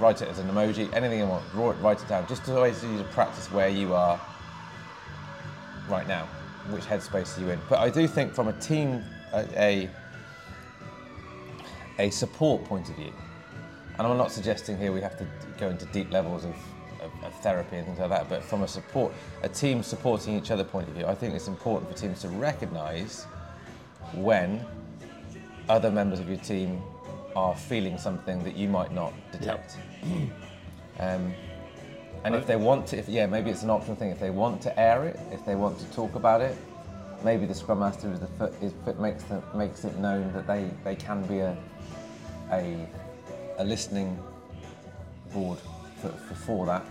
write 0.00 0.20
it 0.20 0.28
as 0.28 0.40
an 0.40 0.48
emoji, 0.48 0.92
anything 0.92 1.20
you 1.20 1.26
want. 1.26 1.48
Draw 1.52 1.70
it, 1.70 1.74
write 1.74 2.02
it 2.02 2.08
down. 2.08 2.26
Just 2.26 2.44
to 2.46 2.56
always 2.56 2.82
use 2.82 3.00
to 3.00 3.06
practice 3.08 3.50
where 3.52 3.68
you 3.68 3.94
are 3.94 4.20
right 5.88 6.08
now, 6.08 6.26
which 6.70 6.84
headspace 6.84 7.38
are 7.38 7.40
you 7.42 7.50
in. 7.50 7.60
But 7.68 7.78
I 7.78 7.88
do 7.90 8.08
think 8.08 8.34
from 8.34 8.48
a 8.48 8.52
team, 8.54 9.04
a, 9.32 9.46
a, 9.56 9.90
a 12.00 12.10
support 12.10 12.64
point 12.64 12.88
of 12.88 12.96
view, 12.96 13.12
and 13.96 14.06
I'm 14.06 14.16
not 14.16 14.32
suggesting 14.32 14.76
here 14.76 14.92
we 14.92 15.00
have 15.00 15.16
to 15.18 15.26
go 15.58 15.68
into 15.68 15.86
deep 15.86 16.10
levels 16.12 16.44
of 16.44 16.54
therapy 17.42 17.76
and 17.76 17.86
things 17.86 17.98
like 17.98 18.10
that, 18.10 18.28
but 18.28 18.42
from 18.42 18.62
a 18.62 18.68
support, 18.68 19.12
a 19.42 19.48
team 19.48 19.82
supporting 19.82 20.36
each 20.36 20.50
other 20.50 20.64
point 20.64 20.88
of 20.88 20.94
view, 20.94 21.06
I 21.06 21.14
think 21.14 21.34
it's 21.34 21.48
important 21.48 21.90
for 21.90 21.98
teams 21.98 22.20
to 22.22 22.28
recognise 22.28 23.24
when 24.14 24.64
other 25.68 25.90
members 25.90 26.20
of 26.20 26.28
your 26.28 26.38
team 26.38 26.82
are 27.36 27.54
feeling 27.54 27.98
something 27.98 28.42
that 28.44 28.56
you 28.56 28.68
might 28.68 28.92
not 28.92 29.12
detect. 29.32 29.76
Um, 31.00 31.32
and 32.24 32.34
if 32.34 32.44
they 32.46 32.56
want 32.56 32.88
to, 32.88 32.98
if, 32.98 33.08
yeah, 33.08 33.26
maybe 33.26 33.50
it's 33.50 33.62
an 33.62 33.70
optional 33.70 33.94
thing. 33.94 34.10
If 34.10 34.18
they 34.18 34.30
want 34.30 34.60
to 34.62 34.76
air 34.76 35.04
it, 35.04 35.18
if 35.30 35.44
they 35.46 35.54
want 35.54 35.78
to 35.78 35.84
talk 35.92 36.16
about 36.16 36.40
it, 36.40 36.56
maybe 37.22 37.46
the 37.46 37.54
Scrum 37.54 37.78
Master 37.78 38.12
is 38.12 38.18
the 38.18 38.26
foot, 38.26 38.52
is, 38.60 38.72
foot 38.84 38.98
makes 38.98 39.22
the, 39.24 39.40
makes 39.54 39.84
it 39.84 39.96
known 39.98 40.32
that 40.32 40.46
they, 40.46 40.68
they 40.82 40.96
can 40.96 41.22
be 41.26 41.38
a, 41.38 41.56
a, 42.50 42.88
a 43.58 43.64
listening 43.64 44.18
board 45.32 45.58
for, 46.00 46.08
for, 46.08 46.34
for 46.34 46.66
that. 46.66 46.84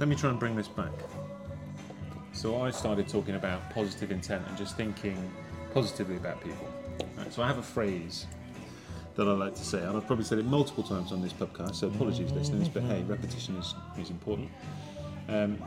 Let 0.00 0.08
me 0.08 0.16
try 0.16 0.30
and 0.30 0.38
bring 0.38 0.56
this 0.56 0.66
back. 0.66 0.92
So 2.32 2.62
I 2.62 2.70
started 2.70 3.06
talking 3.06 3.34
about 3.34 3.68
positive 3.68 4.10
intent 4.10 4.42
and 4.48 4.56
just 4.56 4.74
thinking 4.74 5.30
positively 5.74 6.16
about 6.16 6.42
people. 6.42 6.66
Right, 7.18 7.30
so 7.30 7.42
I 7.42 7.46
have 7.46 7.58
a 7.58 7.62
phrase 7.62 8.26
that 9.16 9.28
I 9.28 9.32
like 9.32 9.54
to 9.56 9.62
say, 9.62 9.78
and 9.78 9.94
I've 9.94 10.06
probably 10.06 10.24
said 10.24 10.38
it 10.38 10.46
multiple 10.46 10.82
times 10.82 11.12
on 11.12 11.20
this 11.20 11.34
podcast, 11.34 11.74
so 11.74 11.88
apologies, 11.88 12.32
listeners, 12.32 12.66
but 12.66 12.82
hey, 12.84 13.02
repetition 13.02 13.56
is, 13.56 13.74
is 13.98 14.08
important. 14.08 14.48
Um, 15.28 15.62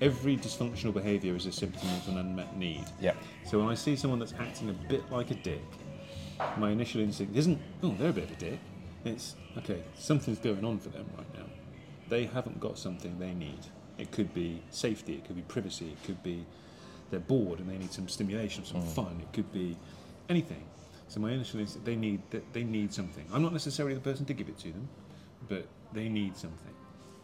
every 0.00 0.38
dysfunctional 0.38 0.94
behaviour 0.94 1.36
is 1.36 1.44
a 1.44 1.52
symptom 1.52 1.86
of 1.90 2.08
an 2.08 2.16
unmet 2.16 2.56
need. 2.56 2.86
Yeah. 3.02 3.12
So 3.44 3.58
when 3.58 3.68
I 3.68 3.74
see 3.74 3.96
someone 3.96 4.18
that's 4.18 4.32
acting 4.38 4.70
a 4.70 4.72
bit 4.72 5.12
like 5.12 5.30
a 5.30 5.34
dick, 5.34 5.60
my 6.56 6.70
initial 6.70 7.02
instinct 7.02 7.36
isn't, 7.36 7.60
oh, 7.82 7.94
they're 7.98 8.08
a 8.08 8.14
bit 8.14 8.24
of 8.24 8.30
a 8.30 8.36
dick. 8.36 8.58
It's, 9.04 9.36
okay, 9.58 9.82
something's 9.94 10.38
going 10.38 10.64
on 10.64 10.78
for 10.78 10.88
them 10.88 11.04
right 11.18 11.34
now. 11.34 11.44
They 12.14 12.26
haven't 12.26 12.60
got 12.60 12.78
something 12.78 13.18
they 13.18 13.34
need. 13.34 13.58
It 13.98 14.12
could 14.12 14.32
be 14.32 14.62
safety, 14.70 15.14
it 15.14 15.24
could 15.24 15.34
be 15.34 15.42
privacy, 15.42 15.86
it 15.86 16.06
could 16.06 16.22
be 16.22 16.46
they're 17.10 17.18
bored 17.18 17.58
and 17.58 17.68
they 17.68 17.76
need 17.76 17.92
some 17.92 18.06
stimulation, 18.06 18.64
some 18.64 18.82
fun, 18.82 19.18
it 19.20 19.32
could 19.32 19.52
be 19.52 19.76
anything. 20.28 20.62
So 21.08 21.18
my 21.18 21.32
initial 21.32 21.58
instinct, 21.58 21.84
they 21.84 21.96
need 21.96 22.22
that 22.30 22.52
they 22.52 22.62
need 22.62 22.94
something. 22.94 23.26
I'm 23.32 23.42
not 23.42 23.52
necessarily 23.52 23.96
the 23.96 24.00
person 24.00 24.24
to 24.26 24.32
give 24.32 24.48
it 24.48 24.56
to 24.60 24.68
them, 24.68 24.88
but 25.48 25.66
they 25.92 26.08
need 26.08 26.36
something, 26.36 26.74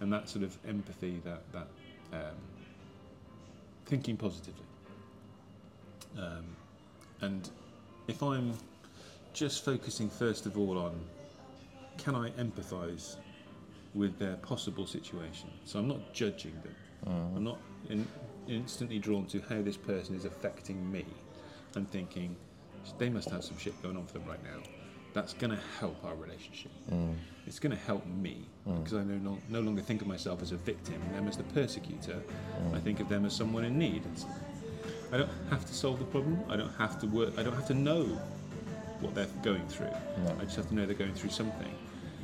and 0.00 0.12
that 0.12 0.28
sort 0.28 0.44
of 0.44 0.58
empathy, 0.66 1.22
that 1.24 1.42
that 1.52 1.68
um, 2.12 2.40
thinking 3.86 4.16
positively. 4.16 4.66
Um, 6.18 6.46
and 7.20 7.48
if 8.08 8.24
I'm 8.24 8.54
just 9.34 9.64
focusing 9.64 10.10
first 10.10 10.46
of 10.46 10.58
all 10.58 10.76
on 10.78 11.00
can 11.96 12.16
I 12.16 12.30
empathise 12.30 13.18
with 13.94 14.18
their 14.18 14.36
possible 14.36 14.86
situation? 14.86 15.50
So 15.64 15.78
I'm 15.78 15.88
not 15.88 16.12
judging 16.12 16.54
them. 16.62 16.74
Mm. 17.06 17.36
I'm 17.36 17.44
not 17.44 17.58
in, 17.88 18.06
instantly 18.48 18.98
drawn 18.98 19.26
to 19.26 19.40
how 19.48 19.62
this 19.62 19.76
person 19.76 20.14
is 20.14 20.24
affecting 20.24 20.90
me. 20.90 21.04
I'm 21.76 21.86
thinking 21.86 22.36
they 22.98 23.08
must 23.08 23.30
have 23.30 23.44
some 23.44 23.58
shit 23.58 23.80
going 23.82 23.96
on 23.96 24.06
for 24.06 24.14
them 24.14 24.24
right 24.26 24.42
now. 24.42 24.62
That's 25.12 25.32
going 25.32 25.50
to 25.50 25.58
help 25.78 26.04
our 26.04 26.14
relationship. 26.14 26.70
Mm. 26.90 27.14
It's 27.46 27.58
going 27.58 27.76
to 27.76 27.82
help 27.82 28.06
me 28.06 28.46
mm. 28.68 28.78
because 28.78 28.94
I 28.94 29.02
no, 29.02 29.38
no, 29.48 29.60
longer 29.60 29.82
think 29.82 30.02
of 30.02 30.06
myself 30.06 30.40
as 30.42 30.52
a 30.52 30.56
victim 30.56 31.00
them 31.12 31.26
as 31.26 31.36
the 31.36 31.42
persecutor. 31.44 32.22
I 32.72 32.78
think 32.78 33.00
of 33.00 33.08
them 33.08 33.24
as 33.24 33.34
someone 33.34 33.64
in 33.64 33.78
need. 33.78 34.02
So 34.16 34.28
I 35.12 35.18
don't 35.18 35.30
have 35.50 35.64
to 35.66 35.74
solve 35.74 35.98
the 35.98 36.04
problem. 36.04 36.40
I 36.48 36.56
don't 36.56 36.72
have 36.74 37.00
to 37.00 37.06
work. 37.06 37.36
I 37.38 37.42
don't 37.42 37.54
have 37.54 37.66
to 37.68 37.74
know 37.74 38.04
what 39.00 39.14
they're 39.14 39.26
going 39.42 39.66
through. 39.66 39.90
No. 40.24 40.36
I 40.40 40.44
just 40.44 40.56
have 40.56 40.68
to 40.68 40.74
know 40.74 40.86
they're 40.86 40.94
going 40.94 41.14
through 41.14 41.30
something. 41.30 41.74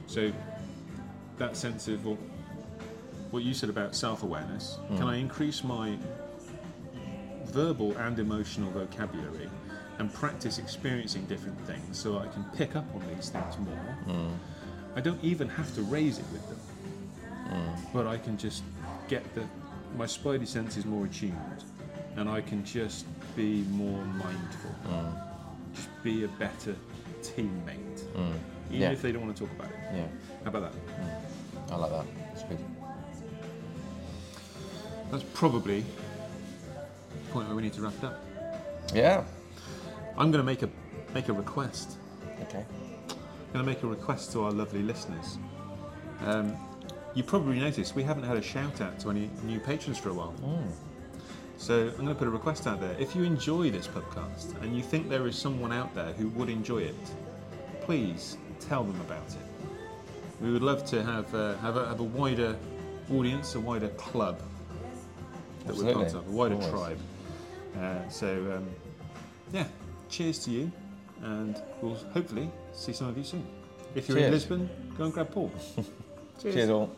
So 0.06 0.30
that 1.38 1.56
sense 1.56 1.88
of 1.88 2.04
well, 2.04 2.18
what 3.30 3.42
you 3.42 3.54
said 3.54 3.68
about 3.68 3.94
self-awareness. 3.94 4.78
Can 4.88 4.96
hmm. 4.98 5.04
I 5.04 5.16
increase 5.16 5.64
my 5.64 5.96
verbal 7.46 7.96
and 7.98 8.18
emotional 8.18 8.70
vocabulary 8.70 9.48
and 9.98 10.12
practice 10.12 10.58
experiencing 10.58 11.24
different 11.26 11.58
things 11.62 11.98
so 11.98 12.18
I 12.18 12.26
can 12.28 12.44
pick 12.56 12.76
up 12.76 12.84
on 12.94 13.02
these 13.14 13.30
things 13.30 13.58
more? 13.58 13.74
Hmm. 13.74 14.32
I 14.94 15.00
don't 15.00 15.22
even 15.22 15.48
have 15.48 15.74
to 15.74 15.82
raise 15.82 16.18
it 16.18 16.24
with 16.32 16.48
them, 16.48 16.58
hmm. 17.48 17.92
but 17.92 18.06
I 18.06 18.16
can 18.18 18.38
just 18.38 18.62
get 19.08 19.22
the 19.34 19.44
my 19.96 20.04
spidey 20.04 20.46
sense 20.46 20.76
is 20.76 20.84
more 20.84 21.06
attuned, 21.06 21.64
and 22.16 22.28
I 22.28 22.40
can 22.40 22.64
just 22.64 23.06
be 23.34 23.62
more 23.70 24.04
mindful, 24.04 24.74
just 25.74 25.88
be 26.02 26.24
a 26.24 26.28
better 26.28 26.74
teammate, 27.22 28.02
even 28.70 28.80
Yeah. 28.80 28.90
if 28.90 29.02
they 29.02 29.12
don't 29.12 29.22
want 29.24 29.36
to 29.36 29.44
talk 29.46 29.52
about 29.58 29.70
it. 29.70 29.76
Yeah, 29.94 30.06
How 30.44 30.50
about 30.50 30.72
that? 30.72 31.72
I 31.72 31.76
like 31.76 31.90
that. 31.90 32.04
It's 32.32 32.42
good. 32.44 32.58
That's 35.10 35.24
probably 35.34 35.80
the 35.80 37.30
point 37.32 37.46
where 37.48 37.56
we 37.56 37.62
need 37.62 37.72
to 37.74 37.80
wrap 37.82 37.94
it 37.98 38.04
up. 38.04 38.24
Yeah. 38.94 39.24
I'm 40.18 40.30
going 40.30 40.42
to 40.42 40.46
make 40.46 40.62
a 40.62 40.68
make 41.14 41.28
a 41.28 41.32
request. 41.32 41.96
Okay. 42.42 42.64
I'm 43.08 43.52
going 43.52 43.64
to 43.64 43.70
make 43.72 43.82
a 43.82 43.86
request 43.86 44.32
to 44.32 44.44
our 44.44 44.50
lovely 44.52 44.82
listeners. 44.82 45.38
Um, 46.24 46.56
you 47.14 47.22
probably 47.22 47.58
noticed 47.58 47.94
we 47.94 48.02
haven't 48.02 48.24
had 48.24 48.36
a 48.36 48.42
shout 48.42 48.80
out 48.80 48.98
to 49.00 49.10
any 49.10 49.30
new 49.44 49.58
patrons 49.60 49.96
for 49.98 50.10
a 50.10 50.14
while. 50.14 50.34
So 51.58 51.88
I'm 51.88 51.94
going 51.96 52.08
to 52.08 52.14
put 52.14 52.28
a 52.28 52.30
request 52.30 52.66
out 52.66 52.80
there. 52.80 52.94
If 52.98 53.16
you 53.16 53.22
enjoy 53.22 53.70
this 53.70 53.86
podcast 53.86 54.60
and 54.62 54.76
you 54.76 54.82
think 54.82 55.08
there 55.08 55.26
is 55.26 55.36
someone 55.36 55.72
out 55.72 55.94
there 55.94 56.12
who 56.14 56.28
would 56.30 56.50
enjoy 56.50 56.78
it, 56.82 56.94
please 57.80 58.36
tell 58.60 58.84
them 58.84 59.00
about 59.00 59.28
it. 59.28 59.36
We 60.40 60.52
would 60.52 60.62
love 60.62 60.84
to 60.86 61.02
have 61.02 61.34
uh, 61.34 61.56
have, 61.58 61.76
a, 61.76 61.86
have 61.88 62.00
a 62.00 62.04
wider 62.04 62.56
audience, 63.12 63.54
a 63.54 63.60
wider 63.60 63.88
club 63.90 64.40
that 65.66 65.76
we're 65.76 65.92
part 65.92 66.04
Absolutely. 66.06 66.18
of, 66.18 66.34
a 66.34 66.36
wider 66.36 66.54
Always. 66.54 66.70
tribe. 66.70 66.98
Uh, 67.80 68.08
so 68.08 68.56
um, 68.56 68.66
yeah, 69.52 69.66
cheers 70.08 70.38
to 70.40 70.50
you, 70.50 70.72
and 71.22 71.62
we'll 71.80 71.94
hopefully 72.12 72.50
see 72.72 72.92
some 72.92 73.08
of 73.08 73.16
you 73.16 73.24
soon. 73.24 73.46
If 73.94 74.08
you're 74.08 74.18
in 74.18 74.30
Lisbon, 74.30 74.68
go 74.98 75.04
and 75.04 75.12
grab 75.12 75.30
Paul. 75.30 75.50
Cheers 76.42 76.68
all. 76.68 76.94